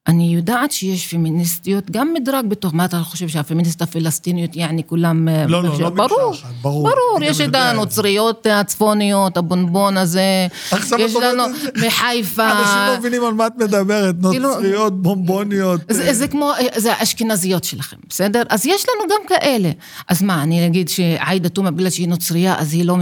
אני 0.08 0.34
יודעת 0.34 0.72
שיש 0.72 1.06
פמיניסטיות, 1.06 1.90
גם 1.90 2.14
מדרג 2.14 2.46
בתוך, 2.48 2.74
מה 2.74 2.84
אתה 2.84 2.98
חושב 2.98 3.28
שהפמיניסט 3.28 3.82
הפלסטיניות, 3.82 4.56
יעני 4.56 4.82
כולם... 4.86 5.28
לא, 5.48 5.62
לא, 5.62 5.80
לא 5.80 5.90
ברור, 5.90 6.34
ברור. 6.62 6.82
ברור, 6.82 7.18
יש 7.22 7.40
את. 7.40 7.54
הנוצריות 7.54 8.46
הצפוניות, 8.50 9.36
הבונבון 9.36 9.96
הזה, 9.96 10.46
עכשיו 10.70 10.98
יש 11.00 11.14
לנו. 11.16 11.42
מחיפה. 11.86 12.50
אנשים 12.50 12.78
לא 12.88 12.98
מבינים 12.98 13.24
על 13.24 13.34
מה 13.34 13.46
את 13.46 13.52
מדברת, 13.56 14.14
כאילו- 14.30 14.48
נוצריות, 14.48 15.02
בומבוניות. 15.02 15.80
זה, 15.90 16.28
כמו, 16.28 16.52
זה 16.76 16.92
האשכנזיות 16.92 17.64
שלכם, 17.64 17.96
בסדר? 18.08 18.42
אז 18.48 18.66
יש 18.66 18.86
לנו 18.88 19.08
גם 19.10 19.28
כאלה. 19.28 19.70
אז 20.08 20.22
מה, 20.22 20.42
אני 20.42 20.66
אגיד 20.66 20.88
שעאידה 20.88 21.48
תומא, 21.48 21.70
בגלל 21.70 21.90
שהיא 21.90 22.08
נוצרייה, 22.08 22.54
אז 22.58 22.72
היא 22.72 22.84
לא 22.84 22.96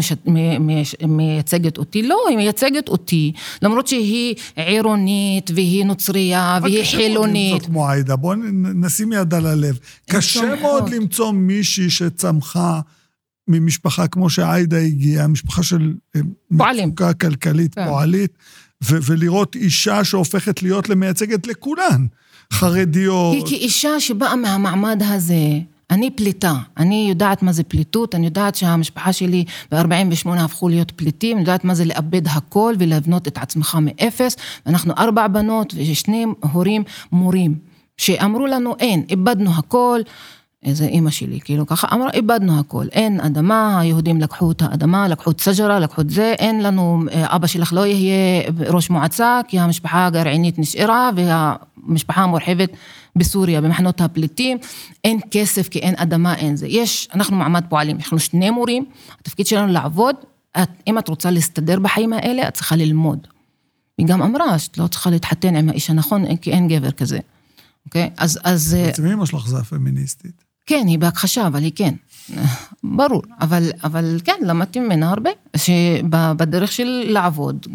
מייצגת 1.07 1.79
אותי? 1.79 2.03
לא, 2.03 2.17
היא 2.29 2.37
מייצגת 2.37 2.89
אותי, 2.89 3.33
למרות 3.63 3.87
שהיא 3.87 4.35
עירונית, 4.57 5.51
והיא 5.55 5.85
נוצרייה, 5.85 6.57
אבל 6.57 6.69
והיא 6.97 7.09
קשה 7.09 7.15
מאוד 7.15 7.25
חילונית. 7.27 7.53
למצוא 7.53 7.67
כמו 7.67 7.89
עאידה, 7.89 8.17
בואו 8.17 8.35
נשים 8.75 9.13
יד 9.13 9.35
על 9.35 9.47
הלב. 9.47 9.79
קשה. 10.11 10.55
מאוד 10.63 10.89
למצוא 10.89 11.33
מישהי 11.33 11.91
שצמחה 11.91 12.81
ממשפחה 13.49 14.07
כמו 14.07 14.31
שעאידה 14.31 14.79
הגיעה, 14.79 15.27
משפחה 15.27 15.63
של 15.63 15.95
אה, 16.17 16.21
פועלים. 16.57 16.89
מצוקה 16.89 17.13
כלכלית, 17.15 17.75
כן. 17.75 17.87
פועלית, 17.89 18.31
ו- 18.85 18.99
ולראות 19.03 19.57
אישה 19.57 20.05
שהופכת 20.05 20.63
להיות 20.63 20.89
למייצגת 20.89 21.47
לכולן. 21.47 22.07
חרדיות. 22.53 23.35
היא 23.35 23.43
כאישה 23.47 24.01
שבאה 24.01 24.37
מהמעמד 24.37 25.03
הזה, 25.03 25.59
אני 25.91 26.11
פליטה, 26.11 26.55
אני 26.77 27.07
יודעת 27.09 27.43
מה 27.43 27.53
זה 27.53 27.63
פליטות, 27.63 28.15
אני 28.15 28.27
יודעת 28.27 28.55
שהמשפחה 28.55 29.13
שלי 29.13 29.45
ב-48 29.73 30.29
הפכו 30.31 30.69
להיות 30.69 30.91
פליטים, 30.91 31.37
אני 31.37 31.41
יודעת 31.41 31.65
מה 31.65 31.75
זה 31.75 31.85
לאבד 31.85 32.29
הכל 32.29 32.75
ולבנות 32.79 33.29
את 33.29 33.39
עצמך 33.39 33.79
מאפס. 33.81 34.37
אנחנו 34.67 34.93
ארבע 34.99 35.29
בנות 35.29 35.75
ושני 35.77 36.27
הורים 36.53 36.83
מורים, 37.13 37.55
שאמרו 37.97 38.47
לנו 38.47 38.75
אין, 38.81 39.05
איבדנו 39.11 39.51
הכל. 39.57 40.01
איזה 40.65 40.85
אימא 40.85 41.11
שלי, 41.11 41.41
כאילו 41.45 41.67
ככה 41.67 41.89
אמרה, 41.93 42.11
איבדנו 42.11 42.61
הכל, 42.61 42.87
אין 42.93 43.21
אדמה, 43.21 43.81
היהודים 43.81 44.21
לקחו 44.21 44.51
את 44.51 44.63
האדמה, 44.63 45.09
לקחו 45.09 45.31
את 45.31 45.41
סג'רה, 45.41 45.79
לקחו 45.79 46.01
את 46.01 46.11
זה, 46.11 46.35
אין 46.39 46.63
לנו, 46.63 47.03
אבא 47.13 47.47
שלך 47.47 47.73
לא 47.73 47.87
יהיה 47.87 48.43
ראש 48.69 48.91
מועצה, 48.91 49.41
כי 49.49 49.59
המשפחה 49.59 50.07
הגרעינית 50.07 50.59
נשארה, 50.59 51.11
והמשפחה 51.87 52.23
המורחבת 52.23 52.71
בסוריה, 53.17 53.61
במחנות 53.61 54.01
הפליטים, 54.01 54.59
אין 55.05 55.21
כסף 55.31 55.69
כי 55.69 55.79
אין 55.79 55.95
אדמה, 55.97 56.35
אין 56.35 56.57
זה. 56.57 56.67
יש, 56.67 57.09
אנחנו 57.15 57.37
מעמד 57.37 57.65
פועלים, 57.69 57.99
לנו 58.13 58.19
שני 58.19 58.51
מורים, 58.51 58.85
התפקיד 59.21 59.47
שלנו 59.47 59.73
לעבוד, 59.73 60.17
את, 60.63 60.69
אם 60.87 60.99
את 60.99 61.09
רוצה 61.09 61.31
להסתדר 61.31 61.79
בחיים 61.79 62.13
האלה, 62.13 62.49
את 62.49 62.55
צריכה 62.55 62.77
ללמוד. 62.77 63.27
היא 63.99 64.07
גם 64.07 64.23
אמרה 64.23 64.59
שאת 64.59 64.79
לא 64.79 64.87
צריכה 64.87 65.11
להתחתן 65.11 65.57
עם 65.57 65.69
האיש 65.69 65.91
הנכון, 65.91 66.37
כי 66.37 66.53
אין 66.53 66.69
גבר 66.69 66.91
כזה. 66.91 67.19
אוקיי? 67.87 68.11
אז, 68.17 68.39
אז... 68.45 68.75
בעצם 68.75 69.07
אמא 69.07 69.27
שלך 69.27 69.49
זה 69.49 69.59
הפמיניסטית. 69.59 70.45
כן, 70.67 70.85
היא 70.87 70.99
בהכחשה, 70.99 71.47
אבל 71.47 71.63
היא 71.63 71.73
כן. 71.75 71.95
ברור, 72.85 73.23
אבל, 73.41 73.71
אבל 73.85 74.21
כן, 74.25 74.37
למדתי 74.43 74.81
ממנה 74.81 75.11
הרבה, 75.11 75.31
שבדרך 75.57 76.73
של 76.73 77.05
לעבוד, 77.09 77.67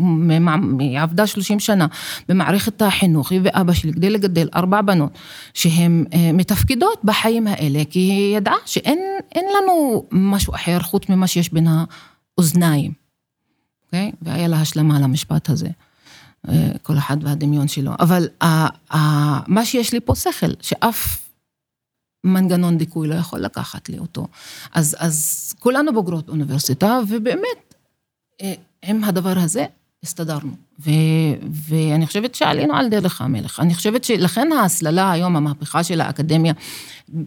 היא 0.80 1.00
עבדה 1.00 1.28
30 1.28 1.60
שנה 1.60 1.88
במערכת 2.30 2.82
החינוך, 2.82 3.32
היא 3.32 3.42
ואבא 3.44 3.74
שלי, 3.74 3.94
כדי 3.94 4.10
לגדל 4.10 4.48
ארבע 4.56 4.82
בנות, 4.82 5.12
שהן 5.54 6.06
אה, 6.14 6.32
מתפקדות 6.34 7.00
בחיים 7.04 7.48
האלה, 7.48 7.84
כי 7.90 8.00
היא 8.00 8.38
ידעה 8.38 8.56
שאין 8.66 9.00
אין 9.36 9.46
לנו 9.58 10.06
משהו 10.12 10.56
אחר 10.56 10.80
חוץ 10.80 11.10
ממה 11.10 11.28
שיש 11.28 11.54
בין 11.54 11.68
האוזניים, 11.68 12.92
אוקיי? 13.86 14.12
והיה 14.22 14.48
לה 14.48 14.62
השלמה 14.62 15.00
למשפט 15.00 15.50
הזה. 15.50 15.68
אה, 16.50 16.72
כל 16.82 16.98
אחד 16.98 17.18
והדמיון 17.22 17.68
שלו. 17.68 17.92
אבל 18.00 18.28
מה 19.48 19.66
שיש 19.66 19.94
לי 19.94 20.00
פה 20.00 20.16
שכל, 20.16 20.48
שאף 20.62 21.29
מנגנון 22.23 22.77
דיכוי 22.77 23.08
לא 23.08 23.15
יכול 23.15 23.39
לקחת 23.39 23.89
לי 23.89 23.97
אותו. 23.97 24.27
אז, 24.73 24.95
אז 24.99 25.53
כולנו 25.60 25.93
בוגרות 25.93 26.29
אוניברסיטה, 26.29 26.99
ובאמת, 27.08 27.75
אה, 28.41 28.53
עם 28.84 29.03
הדבר 29.03 29.39
הזה 29.39 29.65
הסתדרנו. 30.03 30.51
ו, 30.79 30.89
ואני 31.51 32.08
חושבת 32.08 32.36
שעלינו 32.36 32.75
על 32.75 32.89
דרך 32.89 33.21
המלך. 33.21 33.60
אני 33.60 33.73
חושבת 33.73 34.03
שלכן 34.03 34.51
ההסללה 34.51 35.12
היום, 35.12 35.36
המהפכה 35.36 35.84
של 35.84 36.01
האקדמיה, 36.01 36.53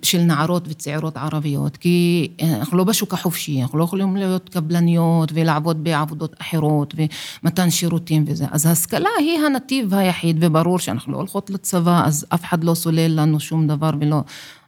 של 0.03 0.19
נערות 0.19 0.65
וצעירות 0.69 1.17
ערביות, 1.17 1.77
כי 1.77 2.29
אה, 2.41 2.57
אנחנו 2.57 2.79
לא 2.79 2.85
בשוק 2.85 3.15
החופשי, 3.15 3.63
אנחנו 3.63 3.79
לא 3.79 3.85
יכולים 3.85 4.17
להיות 4.17 4.49
קבלניות 4.49 5.33
ולעבוד 5.35 5.85
בעבודות 5.85 6.35
אחרות 6.41 6.95
ומתן 7.43 7.71
שירותים 7.71 8.25
וזה. 8.27 8.45
אז 8.51 8.67
ההשכלה 8.67 9.09
היא 9.19 9.39
הנתיב 9.39 9.95
היחיד, 9.95 10.37
וברור 10.41 10.79
שאנחנו 10.79 11.13
לא 11.13 11.17
הולכות 11.17 11.51
לצבא, 11.51 12.03
אז 12.07 12.27
אף 12.35 12.45
אחד 12.45 12.65
לא 12.65 12.75
סולל 12.75 13.21
לנו 13.21 13.41
שום 13.41 13.67
דבר 13.67 13.91
ולא... 14.01 14.21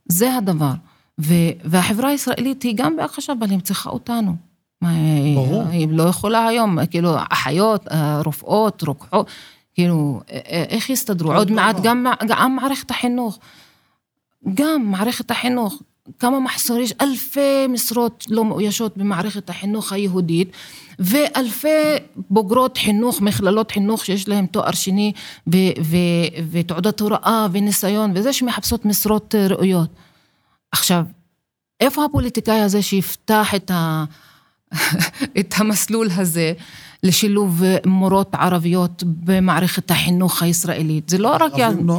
זה 0.09 0.37
הדבר. 0.37 0.73
ו, 1.21 1.35
והחברה 1.65 2.09
הישראלית 2.09 2.63
היא 2.63 2.75
גם 2.77 2.97
בהכחשה, 2.97 3.33
אבל 3.39 3.51
היא 3.51 3.61
צריכה 3.61 3.91
אותנו. 3.91 4.37
ברור. 5.35 5.63
היא 5.71 5.89
לא 5.91 6.03
יכולה 6.03 6.47
היום, 6.47 6.87
כאילו, 6.87 7.17
אחיות, 7.31 7.89
אה, 7.89 8.21
רופאות, 8.25 8.83
רוקחות, 8.83 9.27
כאילו, 9.75 10.21
איך 10.69 10.91
יסתדרו? 10.91 11.29
כל 11.29 11.37
עוד 11.37 11.51
מעט. 11.51 11.77
גם, 11.83 12.07
גם 12.27 12.57
מערכת 12.57 12.91
החינוך. 12.91 13.39
גם 14.55 14.83
מערכת 14.91 15.31
החינוך. 15.31 15.83
כמה 16.19 16.41
מחסור, 16.41 16.79
יש 16.79 16.93
אלפי 17.01 17.67
משרות 17.69 18.25
לא 18.31 18.45
מאוישות 18.45 18.97
במערכת 18.97 19.51
החינוך 19.51 19.93
היהודית, 19.93 20.53
ואלפי 20.99 21.69
בוגרות 22.17 22.79
חינוך, 22.79 23.21
מכללות 23.21 23.71
חינוך 23.71 24.05
שיש 24.05 24.29
להם 24.29 24.47
תואר 24.47 24.73
שני 24.73 25.13
ו- 25.47 25.83
ו- 25.85 26.43
ותעודת 26.51 27.01
הוראה 27.01 27.47
וניסיון 27.53 28.13
וזה, 28.15 28.33
שמחפשות 28.33 28.85
משרות 28.85 29.35
ראויות. 29.35 29.91
עכשיו, 30.73 31.05
איפה 31.81 32.05
הפוליטיקאי 32.05 32.61
הזה 32.61 32.83
שיפתח 32.83 33.55
את, 33.55 33.71
ה... 33.71 34.05
את 35.41 35.55
המסלול 35.57 36.09
הזה 36.17 36.53
לשילוב 37.03 37.63
מורות 37.87 38.35
ערביות 38.35 39.03
במערכת 39.07 39.91
החינוך 39.91 40.43
הישראלית? 40.43 41.09
זה 41.09 41.19
לא 41.19 41.37
רק... 41.41 41.53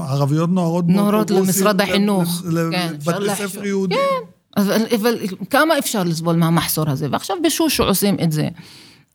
ערביות 0.09 0.49
נוערות 0.49 0.85
נוערות 0.87 1.31
למשרד 1.31 1.81
החינוך. 1.81 2.43
כן, 2.71 2.93
לבתי. 3.11 3.35
ספר 3.35 3.65
יהודיים. 3.65 3.99
אבל, 4.57 4.81
אבל 4.95 5.17
כמה 5.49 5.77
אפשר 5.77 6.03
לסבול 6.03 6.35
מהמחסור 6.35 6.89
הזה? 6.89 7.07
ועכשיו 7.11 7.35
בשושו 7.43 7.83
עושים 7.83 8.17
את 8.23 8.31
זה. 8.31 8.47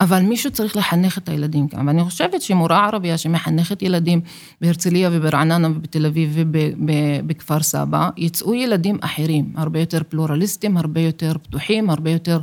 אבל 0.00 0.22
מישהו 0.22 0.50
צריך 0.50 0.76
לחנך 0.76 1.18
את 1.18 1.28
הילדים 1.28 1.68
כאן, 1.68 1.88
ואני 1.88 2.04
חושבת 2.04 2.42
שמורה 2.42 2.86
ערבייה 2.86 3.18
שמחנכת 3.18 3.82
ילדים 3.82 4.20
בהרצליה 4.60 5.10
וברעננה 5.12 5.68
ובתל 5.68 6.06
אביב 6.06 6.36
ובכפר 6.36 7.62
סבא, 7.62 8.10
יצאו 8.16 8.54
ילדים 8.54 8.98
אחרים, 9.00 9.52
הרבה 9.56 9.80
יותר 9.80 9.98
פלורליסטים, 10.08 10.76
הרבה 10.76 11.00
יותר 11.00 11.32
פתוחים, 11.42 11.90
הרבה 11.90 12.10
יותר 12.10 12.40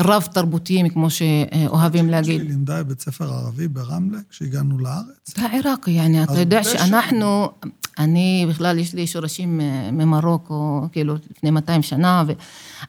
רב-תרבותיים, 0.00 0.88
כמו 0.88 1.10
שאוהבים 1.10 2.10
להגיד. 2.10 2.40
שלי 2.40 2.48
לימדה 2.48 2.82
בבית 2.82 3.00
ספר 3.00 3.32
ערבי 3.32 3.68
ברמלה 3.68 4.18
כשהגענו 4.30 4.78
לארץ. 4.78 5.34
העיראק, 5.36 5.88
יעני, 5.88 6.22
אתה 6.22 6.38
יודע 6.38 6.64
שאנחנו, 6.64 7.48
אני 7.98 8.46
בכלל, 8.48 8.78
יש 8.78 8.94
לי 8.94 9.06
שורשים 9.06 9.60
אה, 9.60 9.90
ממרוקו, 9.92 10.82
כאילו, 10.92 11.14
לפני 11.30 11.50
200 11.50 11.82
שנה, 11.82 12.24
ו... 12.26 12.32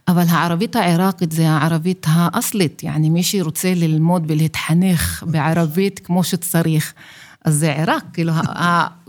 אבל 0.07 0.23
הערבית 0.29 0.75
העיראקית 0.75 1.31
זה 1.31 1.49
הערבית 1.49 2.05
האסלית, 2.09 2.83
יעני, 2.83 3.09
מי 3.09 3.23
שרוצה 3.23 3.73
ללמוד 3.75 4.23
ולהתחנך 4.27 5.23
בערבית 5.27 5.99
כמו 5.99 6.23
שצריך, 6.23 6.93
אז 7.45 7.55
זה 7.55 7.75
עיראק, 7.75 8.03
כאילו, 8.13 8.33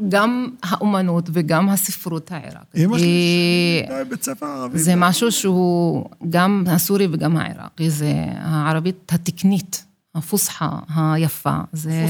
גם 0.08 0.48
האומנות 0.62 1.30
וגם 1.32 1.68
הספרות 1.68 2.32
העיראקית. 2.32 2.76
אמא 2.76 2.98
שלי 2.98 3.86
בבית 3.90 4.22
ספר 4.22 4.46
ערבי. 4.46 4.78
זה 4.78 4.96
משהו 4.96 5.32
שהוא 5.32 6.04
גם 6.30 6.64
הסורי 6.66 7.08
וגם 7.12 7.36
העיראקי, 7.36 7.90
זה 7.90 8.12
הערבית 8.34 9.12
התקנית, 9.12 9.84
הפוסחה 10.14 10.78
היפה, 10.88 11.58
זה, 11.72 12.06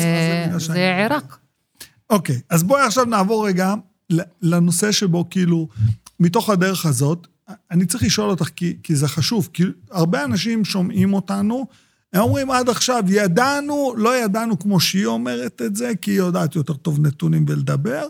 עיראק. 0.74 1.36
אוקיי, 2.10 2.40
אז 2.50 2.62
בואי 2.62 2.82
עכשיו 2.82 3.04
נעבור 3.04 3.46
רגע 3.46 3.74
לנושא 4.42 4.92
שבו 4.92 5.24
כאילו, 5.30 5.68
מתוך 6.20 6.50
הדרך 6.50 6.86
הזאת, 6.86 7.26
אני 7.70 7.86
צריך 7.86 8.02
לשאול 8.02 8.30
אותך, 8.30 8.48
כי, 8.56 8.76
כי 8.82 8.96
זה 8.96 9.08
חשוב, 9.08 9.48
כי 9.52 9.62
הרבה 9.90 10.24
אנשים 10.24 10.64
שומעים 10.64 11.14
אותנו, 11.14 11.66
הם 12.12 12.20
אומרים 12.22 12.50
עד 12.50 12.68
עכשיו, 12.68 13.04
ידענו, 13.08 13.94
לא 13.96 14.16
ידענו 14.24 14.58
כמו 14.58 14.80
שהיא 14.80 15.06
אומרת 15.06 15.62
את 15.62 15.76
זה, 15.76 15.92
כי 16.02 16.10
היא 16.10 16.18
יודעת 16.18 16.56
יותר 16.56 16.74
טוב 16.74 17.06
נתונים 17.06 17.44
ולדבר, 17.48 18.06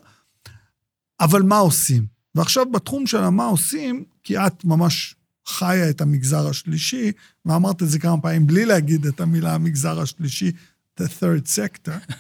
אבל 1.21 1.43
מה 1.43 1.59
עושים? 1.59 2.07
ועכשיו 2.35 2.71
בתחום 2.71 3.07
של 3.07 3.19
המה 3.25 3.45
עושים, 3.47 4.05
כי 4.25 4.39
את 4.39 4.65
ממש 4.65 5.15
חיה 5.49 5.91
את 5.91 6.01
המגזר 6.01 6.49
השלישי, 6.49 7.13
ואמרת 7.47 7.83
את 7.83 7.89
זה 7.89 7.99
כמה 7.99 8.21
פעמים 8.21 8.47
בלי 8.47 8.65
להגיד 8.65 9.07
את 9.07 9.21
המילה 9.21 9.55
המגזר 9.55 10.01
השלישי, 10.01 10.53
the 11.01 11.05
third 11.05 11.47
sector. 11.49 12.13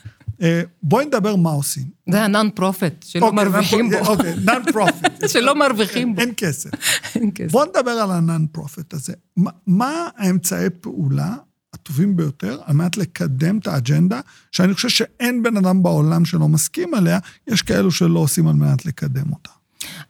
אה, 0.43 0.63
בואי 0.83 1.05
נדבר 1.05 1.37
מה 1.37 1.51
עושים. 1.51 1.85
זה 2.11 2.19
profit, 2.51 3.03
שלא 3.03 3.27
אוקיי, 3.27 3.45
מרוויחים 3.45 3.91
בו. 3.91 3.97
אוקיי, 4.07 4.35
non 4.45 4.73
profit. 4.73 5.29
שלא 5.33 5.55
מרוויחים 5.55 6.15
בו. 6.15 6.21
אין 6.21 6.33
כסף. 6.37 6.71
אין 7.15 7.31
כסף. 7.35 7.51
בואו 7.53 7.65
נדבר 7.69 7.91
על 7.91 8.11
profit 8.53 8.95
הזה. 8.95 9.13
מה- 9.37 9.51
מה 9.67 10.09
האמצעי 10.17 10.71
פעולה 10.81 11.35
הטובים 11.75 12.17
ביותר 12.17 12.59
על 12.65 12.77
מנת 12.77 12.97
לקדם 12.97 13.59
את 13.59 13.67
האג'נדה, 13.67 14.21
שאני 14.53 14.75
חושב 14.75 14.89
שאין 14.89 15.43
בן 15.43 15.57
אדם 15.57 15.83
בעולם 15.83 16.25
שלא 16.25 16.49
מסכים 16.49 16.95
עליה, 16.95 17.19
יש 17.49 17.63
כאלו 17.63 17.91
שלא 17.91 18.19
עושים 18.19 18.49
על 18.49 18.55
מנת 18.55 18.87
לקדם 18.87 19.33
אותה. 19.33 19.51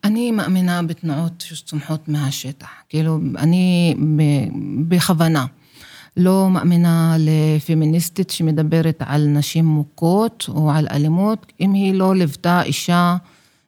אני 0.05 0.33
מאמינה 0.33 0.83
בתנועות 0.83 1.45
שצומחות 1.47 2.09
מהשטח. 2.09 2.69
כאילו, 2.89 3.21
אני 3.39 3.95
בכוונה 4.89 5.47
לא 6.17 6.51
מאמינה 6.51 7.17
לפמיניסטית 7.19 8.31
שמדברת 8.31 9.03
על 9.07 9.27
נשים 9.27 9.67
מוכות 9.67 10.45
או 10.49 10.71
על 10.71 10.87
אלימות, 10.91 11.53
אם 11.61 11.73
היא 11.73 11.95
לא 11.95 12.15
ליוותה 12.15 12.63
אישה 12.63 13.17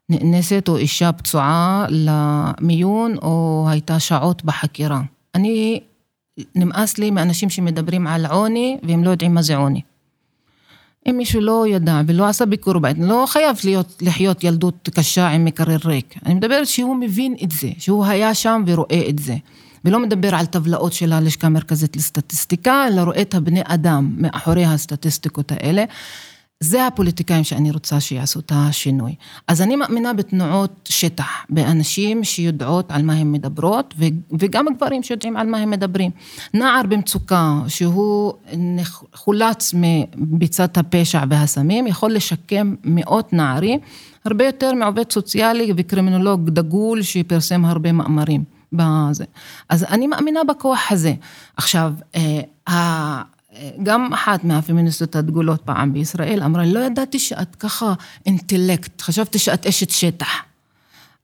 נאנסת 0.09 0.69
או 0.69 0.77
אישה 0.77 1.13
פצועה 1.13 1.87
למיון 1.89 3.17
או 3.23 3.67
הייתה 3.71 4.01
שעות 4.01 4.45
בחקירה. 4.45 5.03
אני, 5.35 5.81
נמאס 6.55 6.99
לי 6.99 7.11
מאנשים 7.11 7.51
שמדברים 7.51 8.07
על 8.07 8.27
עוני 8.27 8.79
והם 8.83 9.05
לא 9.05 9.11
יודעים 9.11 9.35
מה 9.35 9.43
זה 9.43 9.57
עוני. 9.57 9.81
אם 11.09 11.17
מישהו 11.17 11.41
לא 11.41 11.65
ידע 11.69 12.01
ולא 12.07 12.27
עשה 12.27 12.47
ביקור 12.47 12.79
בית, 12.79 12.97
לא 13.01 13.25
חייב 13.29 13.57
להיות, 13.65 14.03
לחיות 14.03 14.45
ילדות 14.45 14.89
קשה 14.95 15.29
עם 15.29 15.45
מקרר 15.45 15.79
ריק. 15.85 16.15
אני 16.27 16.35
מדברת 16.35 16.67
שהוא 16.67 16.97
מבין 16.97 17.35
את 17.45 17.51
זה, 17.51 17.69
שהוא 17.79 18.05
היה 18.05 18.35
שם 18.35 18.63
ורואה 18.67 19.03
את 19.09 19.19
זה. 19.19 19.37
ולא 19.85 19.99
מדבר 19.99 20.35
על 20.35 20.47
טבלאות 20.47 20.93
של 20.93 21.13
הלשכה 21.13 21.47
המרכזית 21.47 21.97
לסטטיסטיקה, 21.97 22.87
אלא 22.87 23.01
רואה 23.01 23.23
את 23.23 23.35
הבני 23.35 23.61
אדם 23.65 24.15
מאחורי 24.19 24.65
הסטטיסטיקות 24.65 25.53
האלה. 25.53 25.85
זה 26.63 26.87
הפוליטיקאים 26.87 27.45
שאני 27.45 27.71
רוצה 27.71 28.01
שיעשו 28.01 28.41
את 28.41 28.53
השינוי. 28.55 29.15
אז 29.49 29.63
אני 29.63 29.77
מאמינה 29.77 30.13
בתנועות 30.13 30.89
שטח, 30.89 31.47
באנשים 31.51 32.25
שיודעות 32.25 32.91
על 32.91 33.03
מה 33.03 33.13
הן 33.13 33.33
מדברות, 33.33 33.95
וגם 34.39 34.67
גברים 34.77 35.03
שיודעים 35.03 35.37
על 35.37 35.47
מה 35.47 35.59
הם 35.59 35.71
מדברים. 35.71 36.11
נער 36.55 36.83
במצוקה, 36.89 37.61
שהוא 37.69 38.33
חולץ 39.15 39.75
מביצת 40.17 40.79
הפשע 40.79 41.25
והסמים, 41.31 41.87
יכול 41.87 42.13
לשקם 42.13 42.75
מאות 42.85 43.33
נערים, 43.33 43.81
הרבה 44.25 44.47
יותר 44.47 44.73
מעובד 44.75 45.13
סוציאלי 45.13 45.73
וקרימינולוג 45.77 46.51
דגול 46.51 47.03
שפרסם 47.03 47.65
הרבה 47.65 47.93
מאמרים. 47.93 48.45
בזה. 48.73 49.25
אז 49.69 49.85
אני 49.85 50.07
מאמינה 50.07 50.41
בכוח 50.45 50.93
הזה. 50.93 51.15
עכשיו, 51.57 51.93
אה, 52.69 53.23
גם 53.83 54.13
אחת 54.13 54.45
מהפמיניסטיות 54.45 55.17
הדגולות 55.17 55.63
פעם 55.63 55.93
בישראל 55.93 56.43
אמרה, 56.43 56.67
לא 56.67 56.81
ידעתי 56.81 57.19
שאת 57.19 57.57
ככה 57.57 57.95
אינטלקט, 58.27 59.01
חשבתי 59.01 59.39
שאת 59.39 59.67
אשת 59.67 59.91
שטח. 59.91 60.29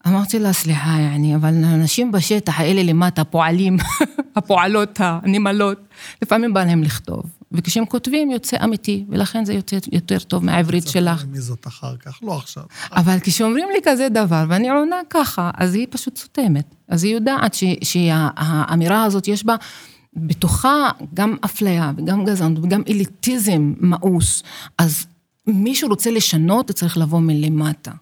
אמרתי 0.07 0.39
לה, 0.39 0.53
סליחה, 0.53 0.97
יעני, 0.99 1.37
אבל 1.37 1.65
האנשים 1.65 2.13
בשטח 2.13 2.61
האלה 2.61 2.83
למטה, 2.83 3.23
הפועלים, 3.23 3.77
הפועלות, 4.37 4.99
הנמלות, 4.99 5.79
לפעמים 6.23 6.55
בא 6.55 6.65
להם 6.65 6.83
לכתוב. 6.83 7.23
וכשהם 7.53 7.87
כותבים 7.87 8.31
יוצא 8.31 8.57
אמיתי, 8.65 9.05
ולכן 9.09 9.45
זה 9.45 9.53
יותר, 9.53 9.79
יותר 9.93 10.19
טוב 10.19 10.45
מהעברית 10.45 10.89
שלך. 10.89 11.25
מי 11.31 11.41
זאת 11.41 11.67
אחר 11.67 11.97
כך? 11.97 12.19
לא 12.23 12.37
עכשיו. 12.37 12.63
אבל 12.93 13.19
כשאומרים 13.23 13.69
לי 13.73 13.79
כזה 13.85 14.09
דבר, 14.09 14.45
ואני 14.49 14.71
עונה 14.71 14.97
ככה, 15.11 15.51
אז 15.55 15.75
היא 15.75 15.87
פשוט 15.91 16.17
סותמת. 16.17 16.75
אז 16.89 17.05
היא 17.05 17.15
יודעת 17.15 17.57
שהאמירה 17.83 19.05
הזאת 19.05 19.29
יש 19.29 19.45
בה 19.45 19.57
בתוכה 20.27 20.91
גם 21.15 21.37
אפליה 21.45 21.93
וגם 21.97 22.25
גזענות 22.25 22.65
וגם 22.65 22.83
אליטיזם 22.89 23.73
מאוס. 23.81 24.43
אז 24.79 25.07
מישהו 25.47 25.89
רוצה 25.89 26.11
לשנות, 26.11 26.71
צריך 26.71 26.99
לבוא 26.99 27.21
מלמטה. 27.21 27.93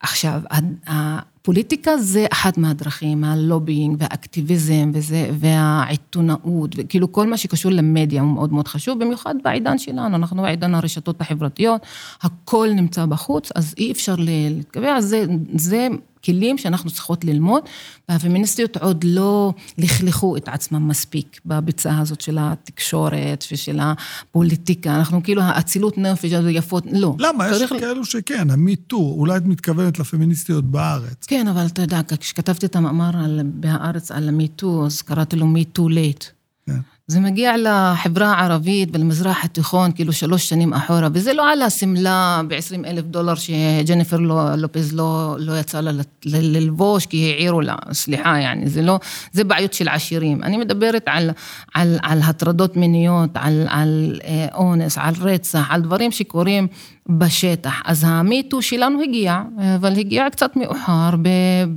עכשיו, 0.00 0.40
הפוליטיקה 0.86 1.98
זה 1.98 2.26
אחת 2.32 2.58
מהדרכים, 2.58 3.24
הלובינג 3.24 3.96
והאקטיביזם 4.00 4.90
וזה, 4.94 5.30
והעיתונאות, 5.38 6.74
וכאילו 6.78 7.12
כל 7.12 7.26
מה 7.26 7.36
שקשור 7.36 7.72
למדיה 7.72 8.22
הוא 8.22 8.30
מאוד 8.30 8.52
מאוד 8.52 8.68
חשוב, 8.68 8.98
במיוחד 8.98 9.34
בעידן 9.44 9.78
שלנו, 9.78 10.16
אנחנו 10.16 10.42
בעידן 10.42 10.74
הרשתות 10.74 11.20
החברתיות, 11.20 11.80
הכל 12.22 12.68
נמצא 12.74 13.06
בחוץ, 13.06 13.50
אז 13.54 13.74
אי 13.78 13.92
אפשר 13.92 14.14
להתקבע, 14.18 15.00
זה, 15.00 15.24
זה 15.54 15.88
כלים 16.24 16.58
שאנחנו 16.58 16.90
צריכות 16.90 17.24
ללמוד, 17.24 17.62
והפמיניסטיות 18.08 18.76
עוד 18.76 19.04
לא 19.04 19.52
לכלכו 19.78 20.36
את 20.36 20.48
עצמם 20.48 20.88
מספיק 20.88 21.40
בביצה 21.46 21.98
הזאת 21.98 22.20
של 22.20 22.38
התקשורת 22.40 23.44
ושל 23.52 23.78
הפוליטיקה, 23.82 24.94
אנחנו 24.96 25.22
כאילו 25.22 25.42
האצילות 25.42 25.98
נפש 25.98 26.32
היפות, 26.32 26.84
לא. 26.92 27.16
למה? 27.18 27.48
יש 27.48 27.58
צריך- 27.58 27.80
כאלו 27.80 28.04
שכן, 28.04 28.50
המיטו, 28.50 28.96
אולי 28.96 29.36
את 29.36 29.44
מתכוונת 29.46 29.98
לפמיניסטיות 29.98 30.64
בארץ. 30.64 31.26
כן, 31.26 31.48
אבל 31.48 31.66
אתה 31.66 31.82
יודע, 31.82 32.00
כשכתבתי 32.20 32.66
את 32.66 32.76
המאמר 32.76 33.10
על, 33.24 33.40
בהארץ 33.44 34.10
על 34.10 34.28
המיטו, 34.28 34.86
אז 34.86 35.02
קראתי 35.02 35.36
לו 35.36 35.46
Too 35.78 35.90
Late. 35.90 36.24
כן. 36.66 36.78
זה 37.06 37.20
מגיע 37.20 37.54
לחברה 37.58 38.32
הערבית 38.32 38.88
ולמזרח 38.92 39.44
התיכון, 39.44 39.92
כאילו 39.92 40.12
שלוש 40.12 40.48
שנים 40.48 40.72
אחורה, 40.72 41.08
וזה 41.12 41.32
לא 41.32 41.52
על 41.52 41.62
השמלה 41.62 42.40
ב-20 42.48 42.86
אלף 42.86 43.04
דולר 43.04 43.34
שג'ניפר 43.34 44.16
לא, 44.16 44.54
לופז 44.54 44.92
לא, 44.92 45.36
לא 45.38 45.58
יצאה 45.58 45.80
לה 45.80 45.90
ללבוש 46.24 47.06
כי 47.06 47.32
העירו 47.32 47.60
לה, 47.60 47.76
סליחה, 47.92 48.38
יעני, 48.38 48.68
זה 48.68 48.82
לא, 48.82 48.98
זה 49.32 49.44
בעיות 49.44 49.72
של 49.72 49.88
עשירים. 49.88 50.42
אני 50.42 50.56
מדברת 50.56 51.02
על, 51.06 51.30
על, 51.74 51.98
על 52.02 52.20
הטרדות 52.22 52.76
מיניות, 52.76 53.30
על, 53.34 53.66
על 53.68 54.20
אה, 54.24 54.46
אונס, 54.54 54.98
על 54.98 55.14
רצח, 55.20 55.70
על 55.70 55.82
דברים 55.82 56.12
שקורים 56.12 56.66
בשטח. 57.08 57.82
אז 57.84 58.04
המיטו 58.06 58.62
שלנו 58.62 59.02
הגיע, 59.02 59.42
אבל 59.76 59.98
הגיע 59.98 60.30
קצת 60.30 60.56
מאוחר, 60.56 61.10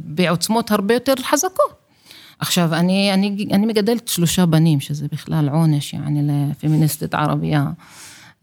בעוצמות 0.05 0.71
הרבה 0.71 0.93
יותר 0.93 1.13
חזקות. 1.23 1.86
עכשיו, 2.39 2.73
אני, 2.73 3.13
אני, 3.13 3.47
אני 3.51 3.65
מגדלת 3.65 4.07
שלושה 4.07 4.45
בנים, 4.45 4.79
שזה 4.79 5.07
בכלל 5.11 5.49
עונש, 5.49 5.93
יעני, 5.93 6.49
לפמיניסטית 6.51 7.13
ערבייה. 7.13 7.65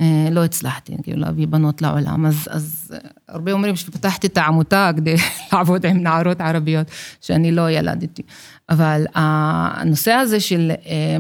אה, 0.00 0.28
לא 0.30 0.44
הצלחתי, 0.44 0.92
כאילו, 1.02 1.20
להביא 1.20 1.46
בנות 1.46 1.83
לעולם. 1.83 2.26
אז, 2.26 2.48
אז 2.50 2.94
אה, 2.94 3.09
הרבה 3.28 3.52
אומרים 3.52 3.76
שפתחתי 3.76 4.26
את 4.26 4.38
העמותה 4.38 4.90
כדי 4.96 5.14
לעבוד 5.52 5.87
עם 5.87 6.02
נערות 6.02 6.40
ערביות, 6.40 6.87
שאני 7.20 7.52
לא 7.52 7.70
ילדתי. 7.70 8.22
אבל 8.68 9.04
הנושא 9.14 10.12
הזה 10.12 10.40
של, 10.40 10.72
אה, 10.87 11.16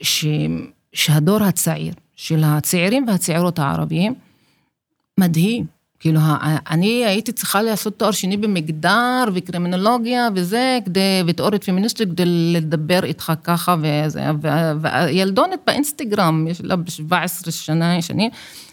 ש, 0.00 0.26
שהדור 0.92 1.42
הצעיר, 1.42 1.94
של 2.16 2.42
הצעירים 2.44 3.04
והצעירות 3.08 3.58
הערביים, 3.58 4.14
מדהים. 5.20 5.77
כאילו, 6.00 6.20
אני 6.70 7.06
הייתי 7.06 7.32
צריכה 7.32 7.62
לעשות 7.62 7.98
תואר 7.98 8.10
שני 8.10 8.36
במגדר 8.36 9.24
וקרימינולוגיה 9.34 10.28
וזה, 10.34 10.78
כדי, 10.84 11.22
ותיאוריות 11.26 11.64
פמיניסטית, 11.64 12.08
כדי 12.08 12.24
לדבר 12.26 13.04
איתך 13.04 13.32
ככה 13.44 13.76
וזה, 13.80 14.22
והילדונת 14.80 15.58
באינסטגרם, 15.66 16.46
יש 16.48 16.60
לה 16.60 16.76
17 16.88 17.52
שנה, 17.52 18.02
שנים, 18.02 18.30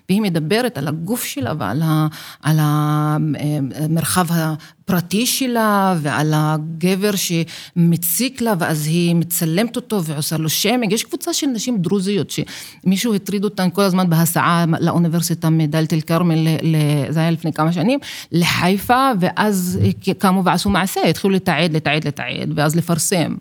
והיא 0.09 0.21
מדברת 0.21 0.77
על 0.77 0.87
הגוף 0.87 1.23
שלה 1.23 1.53
ועל 1.59 1.81
ה, 1.81 2.07
על 2.41 2.57
המרחב 2.59 4.27
הפרטי 4.31 5.25
שלה 5.25 5.95
ועל 6.01 6.31
הגבר 6.35 7.11
שמציק 7.15 8.41
לה, 8.41 8.53
ואז 8.59 8.87
היא 8.87 9.15
מצלמת 9.15 9.75
אותו 9.75 10.03
ועושה 10.03 10.37
לו 10.37 10.49
שיימינג. 10.49 10.93
יש 10.93 11.03
קבוצה 11.03 11.33
של 11.33 11.47
נשים 11.47 11.77
דרוזיות 11.77 12.29
שמישהו 12.29 13.13
הטריד 13.13 13.43
אותן 13.43 13.69
כל 13.73 13.81
הזמן 13.81 14.09
בהסעה 14.09 14.65
לאוניברסיטה 14.79 15.49
מדלית 15.49 15.93
אל 15.93 16.01
כרמל, 16.01 16.35
ל- 16.35 16.75
ל- 16.75 17.11
זה 17.11 17.19
היה 17.19 17.31
לפני 17.31 17.53
כמה 17.53 17.73
שנים, 17.73 17.99
לחיפה, 18.31 19.11
ואז 19.19 19.79
קמו 20.19 20.43
ועשו 20.43 20.69
מעשה, 20.69 21.01
התחילו 21.09 21.33
לתעד, 21.33 21.73
לתעד, 21.73 22.07
לתעד, 22.07 22.51
ואז 22.55 22.75
לפרסם. 22.75 23.35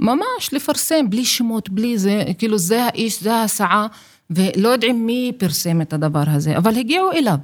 ממש 0.00 0.52
לפרסם, 0.52 1.10
בלי 1.10 1.24
שמות, 1.24 1.70
בלי 1.70 1.98
זה, 1.98 2.22
כאילו 2.38 2.58
זה 2.58 2.84
האיש, 2.84 3.22
זה 3.22 3.34
ההסעה, 3.34 3.86
ולא 4.30 4.68
יודעים 4.68 5.06
מי 5.06 5.32
פרסם 5.38 5.80
את 5.80 5.92
הדבר 5.92 6.24
הזה, 6.26 6.56
אבל 6.56 6.78
הגיעו 6.78 7.12
אליו. 7.12 7.38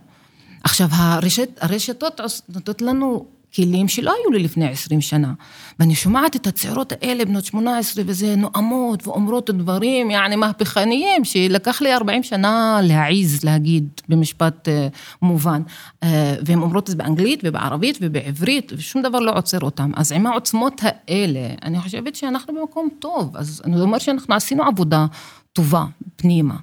עכשיו, 0.65 0.89
הרשת, 0.91 1.49
הרשתות 1.61 2.21
נותנות 2.49 2.83
לנו 2.83 3.27
כלים 3.55 3.89
שלא 3.89 4.13
היו 4.13 4.33
לי 4.33 4.39
לפני 4.39 4.69
20 4.69 5.01
שנה. 5.01 5.33
ואני 5.79 5.95
שומעת 5.95 6.37
את 6.37 6.47
הצעירות 6.47 6.93
האלה, 6.93 7.25
בנות 7.25 7.45
18 7.45 8.05
וזה, 8.07 8.37
נואמות 8.37 9.07
ואומרות 9.07 9.51
דברים, 9.51 10.11
יעני 10.11 10.37
מהפכניים, 10.37 11.25
שלקח 11.25 11.83
לי 11.83 11.95
40 11.95 12.23
שנה 12.23 12.81
להעיז 12.83 13.45
להגיד 13.45 13.89
במשפט 14.09 14.69
אה, 14.69 14.89
מובן. 15.23 15.63
אה, 16.03 16.37
והן 16.47 16.59
אומרות 16.59 16.85
את 16.85 16.89
זה 16.89 16.97
באנגלית 16.97 17.41
ובערבית 17.45 17.99
ובעברית, 18.01 18.73
ושום 18.77 19.03
דבר 19.03 19.19
לא 19.19 19.33
עוצר 19.35 19.61
אותם. 19.61 19.91
אז 19.97 20.13
עם 20.13 20.27
העוצמות 20.27 20.81
האלה, 20.83 21.41
אני 21.63 21.81
חושבת 21.81 22.17
שאנחנו 22.17 22.55
במקום 22.55 22.89
טוב. 22.99 23.37
אז 23.37 23.63
אני 23.65 23.81
אומר 23.81 23.99
שאנחנו 23.99 24.35
עשינו 24.35 24.63
עבודה 24.63 25.07
טובה 25.53 25.85
פנימה. 26.17 26.55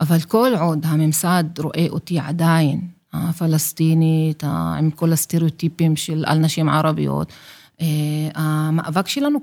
אבל 0.00 0.20
כל 0.20 0.52
עוד 0.60 0.86
הממסד 0.86 1.44
רואה 1.58 1.86
אותי 1.88 2.18
עדיין, 2.18 2.80
הפלסטינית, 3.12 4.44
ה- 4.44 4.74
עם 4.78 4.90
כל 4.90 5.12
הסטריאוטיפים 5.12 5.96
של 5.96 6.24
על 6.26 6.38
נשים 6.38 6.68
ערביות, 6.68 7.32
אה, 7.80 7.86
המאבק 8.34 9.08
שלנו 9.08 9.38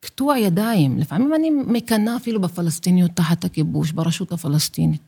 קטוע 0.00 0.38
ידיים. 0.38 0.98
לפעמים 0.98 1.34
אני 1.34 1.50
מקנאה 1.50 2.16
אפילו 2.16 2.40
בפלסטיניות 2.40 3.10
תחת 3.14 3.44
הכיבוש, 3.44 3.92
ברשות 3.92 4.32
הפלסטינית. 4.32 5.00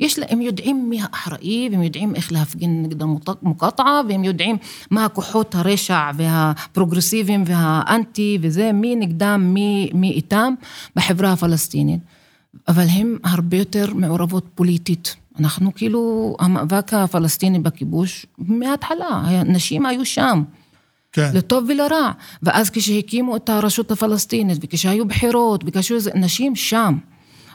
יש 0.00 0.18
להם, 0.18 0.28
הם 0.30 0.40
יודעים 0.40 0.90
מי 0.90 1.00
האחראי, 1.02 1.68
והם 1.72 1.82
יודעים 1.82 2.14
איך 2.14 2.32
להפגין 2.32 2.82
נגד 2.82 3.02
המוקטעה, 3.02 4.00
והם 4.08 4.24
יודעים 4.24 4.56
מה 4.90 5.04
הכוחות 5.04 5.54
הרשע 5.54 6.10
והפרוגרסיביים 6.16 7.44
והאנטי 7.46 8.38
וזה, 8.40 8.72
מי 8.72 8.96
נגדם, 8.96 9.50
מי, 9.54 9.90
מי 9.94 10.10
איתם 10.10 10.54
בחברה 10.96 11.32
הפלסטינית. 11.32 12.00
אבל 12.68 12.84
הם 12.88 13.18
הרבה 13.24 13.56
יותר 13.56 13.94
מעורבות 13.94 14.46
פוליטית. 14.54 15.16
אנחנו 15.38 15.74
כאילו, 15.74 16.36
המאבק 16.40 16.94
הפלסטיני 16.94 17.58
בכיבוש, 17.58 18.26
מההתחלה, 18.38 19.22
נשים 19.44 19.86
היו 19.86 20.04
שם. 20.04 20.42
כן. 21.12 21.30
לטוב 21.34 21.64
ולרע. 21.68 22.10
ואז 22.42 22.70
כשהקימו 22.70 23.36
את 23.36 23.48
הרשות 23.48 23.90
הפלסטינית, 23.90 24.58
וכשהיו 24.62 25.06
בחירות, 25.06 25.64
וכשהיו 25.66 25.98
נשים 26.14 26.56
שם. 26.56 26.98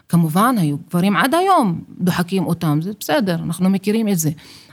כמובן, 0.10 0.56
היו 0.58 0.78
גברים 0.89 1.15
עד 1.15 1.34
היום 1.34 1.82
דוחקים 2.00 2.46
אותם, 2.46 2.80
זה 2.82 2.91
בסדר, 3.00 3.36
אנחנו 3.36 3.70
מכירים 3.70 4.08
את 4.08 4.20
זה. 4.20 4.30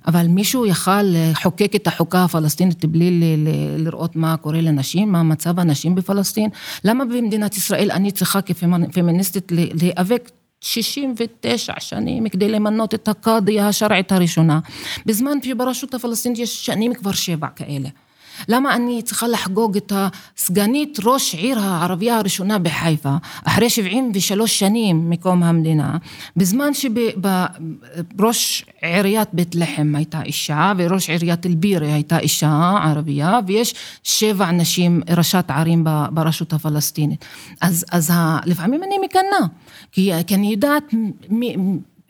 אבל 0.06 0.26
מישהו 0.26 0.66
יכל 0.66 1.02
לחוקק 1.02 1.72
את 1.76 1.86
החוקה 1.86 2.24
הפלסטינית 2.24 2.84
בלי 2.84 3.10
ל- 3.10 3.48
ל- 3.48 3.84
לראות 3.84 4.16
מה 4.16 4.36
קורה 4.36 4.60
לנשים, 4.60 5.12
מה 5.12 5.22
מצב 5.22 5.60
הנשים 5.60 5.94
בפלסטין? 5.94 6.50
למה 6.84 7.04
במדינת 7.04 7.56
ישראל 7.56 7.90
אני 7.90 8.10
צריכה 8.10 8.40
כפמיניסטית 8.42 9.52
להיאבק 9.52 10.30
69 10.60 11.72
שנים 11.78 12.28
כדי 12.28 12.48
למנות 12.48 12.94
את 12.94 13.08
הקאדיה 13.08 13.68
השרעית 13.68 14.12
הראשונה, 14.12 14.60
בזמן 15.06 15.42
שברשות 15.42 15.94
הפלסטינית 15.94 16.38
יש 16.38 16.66
שנים 16.66 16.94
כבר 16.94 17.12
שבע 17.12 17.46
כאלה. 17.56 17.88
למה 18.48 18.74
אני 18.74 19.02
צריכה 19.02 19.28
לחגוג 19.28 19.76
את 19.76 19.92
הסגנית 19.96 20.98
ראש 21.04 21.34
עיר 21.34 21.58
הערבייה 21.58 22.18
הראשונה 22.18 22.58
בחיפה, 22.58 23.14
אחרי 23.44 23.70
73 23.70 24.58
שנים 24.58 25.10
מקום 25.10 25.42
המדינה, 25.42 25.96
בזמן 26.36 26.70
שבראש 28.14 28.64
עיריית 28.82 29.28
בית 29.32 29.54
לחם 29.54 29.92
הייתה 29.96 30.22
אישה, 30.22 30.72
וראש 30.76 31.10
עיריית 31.10 31.46
אלבירה 31.46 31.94
הייתה 31.94 32.18
אישה 32.18 32.74
ערבייה, 32.84 33.38
ויש 33.46 33.74
שבע 34.02 34.50
נשים 34.50 35.02
ראשת 35.16 35.44
ערים 35.48 35.84
ברשות 36.10 36.52
הפלסטינית. 36.52 37.24
אז, 37.60 37.84
אז 37.90 38.12
לפעמים 38.44 38.82
אני 38.82 38.98
מקנאה, 39.04 39.48
כי, 39.92 40.12
כי 40.26 40.34
אני 40.34 40.46
יודעת 40.46 40.84
מי, 41.28 41.56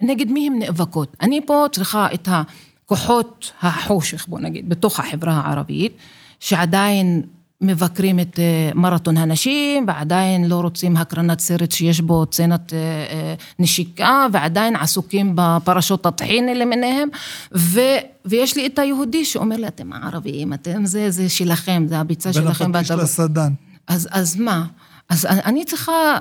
נגד 0.00 0.30
מי 0.30 0.46
הן 0.46 0.58
נאבקות. 0.58 1.16
אני 1.20 1.40
פה 1.46 1.66
צריכה 1.72 2.08
את 2.14 2.28
ה... 2.28 2.42
כוחות 2.86 3.52
החושך, 3.62 4.26
בוא 4.28 4.40
נגיד, 4.40 4.68
בתוך 4.68 5.00
החברה 5.00 5.32
הערבית, 5.32 5.96
שעדיין 6.40 7.22
מבקרים 7.60 8.20
את 8.20 8.38
אה, 8.38 8.70
מרתון 8.74 9.16
הנשים, 9.16 9.84
ועדיין 9.88 10.48
לא 10.48 10.60
רוצים 10.60 10.96
הקרנת 10.96 11.40
סרט 11.40 11.72
שיש 11.72 12.00
בו 12.00 12.26
צנת 12.26 12.72
אה, 12.72 12.78
אה, 12.78 13.34
נשיקה, 13.58 14.26
ועדיין 14.32 14.76
עסוקים 14.76 15.32
בפרשות 15.34 16.06
הטחינה 16.06 16.54
למיניהם, 16.54 17.08
ו, 17.56 17.80
ויש 18.24 18.56
לי 18.56 18.66
את 18.66 18.78
היהודי 18.78 19.24
שאומר 19.24 19.56
לי, 19.56 19.66
אתם 19.66 19.92
הערבים, 19.92 20.52
אתם 20.52 20.86
זה, 20.86 21.10
זה 21.10 21.28
שלכם, 21.28 21.86
זה 21.88 21.98
הביצה 21.98 22.32
שלכם. 22.32 22.72
בין 22.72 22.82
הפטיש 22.82 22.90
לסדן. 22.90 23.52
אז, 23.88 24.08
אז 24.10 24.36
מה? 24.36 24.66
אז 25.08 25.26
אני 25.26 25.64
צריכה 25.64 26.18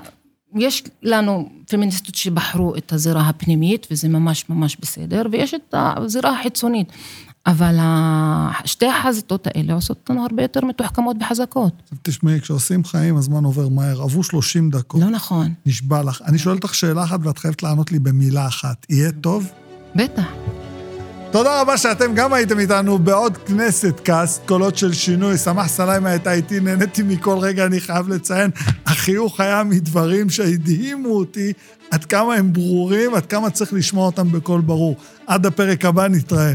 יש 0.55 0.83
לנו 1.03 1.49
פמיניסטיות 1.69 2.15
שבחרו 2.15 2.75
את 2.75 2.93
הזירה 2.93 3.29
הפנימית, 3.29 3.87
וזה 3.91 4.09
ממש 4.09 4.49
ממש 4.49 4.77
בסדר, 4.81 5.23
ויש 5.31 5.53
את 5.53 5.73
הזירה 5.77 6.39
החיצונית. 6.39 6.91
אבל 7.45 7.79
שתי 8.65 8.85
החזיתות 8.85 9.47
האלה 9.47 9.73
עושות 9.73 9.97
אותנו 9.97 10.23
הרבה 10.23 10.41
יותר 10.41 10.65
מתוחכמות 10.65 11.17
וחזקות. 11.21 11.73
תשמעי, 12.01 12.41
כשעושים 12.41 12.83
חיים 12.85 13.17
הזמן 13.17 13.43
עובר 13.43 13.69
מהר, 13.69 14.01
עברו 14.01 14.23
30 14.23 14.69
דקות. 14.69 15.01
לא 15.01 15.09
נכון. 15.09 15.53
נשבע 15.65 16.03
לך. 16.03 16.21
אני 16.25 16.37
שואל 16.37 16.55
אותך 16.55 16.75
שאלה 16.75 17.03
אחת 17.03 17.19
ואת 17.23 17.37
חייבת 17.37 17.63
לענות 17.63 17.91
לי 17.91 17.99
במילה 17.99 18.47
אחת. 18.47 18.85
יהיה 18.89 19.11
טוב? 19.11 19.51
בטח. 19.95 20.62
תודה 21.33 21.61
רבה 21.61 21.77
שאתם 21.77 22.15
גם 22.15 22.33
הייתם 22.33 22.59
איתנו 22.59 22.99
בעוד 22.99 23.37
כנסת 23.37 23.99
קאסט, 24.03 24.41
קולות 24.47 24.77
של 24.77 24.93
שינוי. 24.93 25.37
סמח 25.37 25.67
סליימה 25.67 26.09
הייתה 26.09 26.33
איתי, 26.33 26.59
נהניתי 26.59 27.03
מכל 27.03 27.37
רגע, 27.37 27.65
אני 27.65 27.79
חייב 27.79 28.09
לציין. 28.09 28.51
החיוך 28.85 29.39
היה 29.39 29.63
מדברים 29.63 30.29
שהדהימו 30.29 31.09
אותי, 31.09 31.53
עד 31.91 32.05
כמה 32.05 32.35
הם 32.35 32.53
ברורים, 32.53 33.15
עד 33.15 33.25
כמה 33.25 33.49
צריך 33.49 33.73
לשמוע 33.73 34.05
אותם 34.05 34.31
בקול 34.31 34.61
ברור. 34.61 34.95
עד 35.27 35.45
הפרק 35.45 35.85
הבא 35.85 36.07
נתראה. 36.07 36.53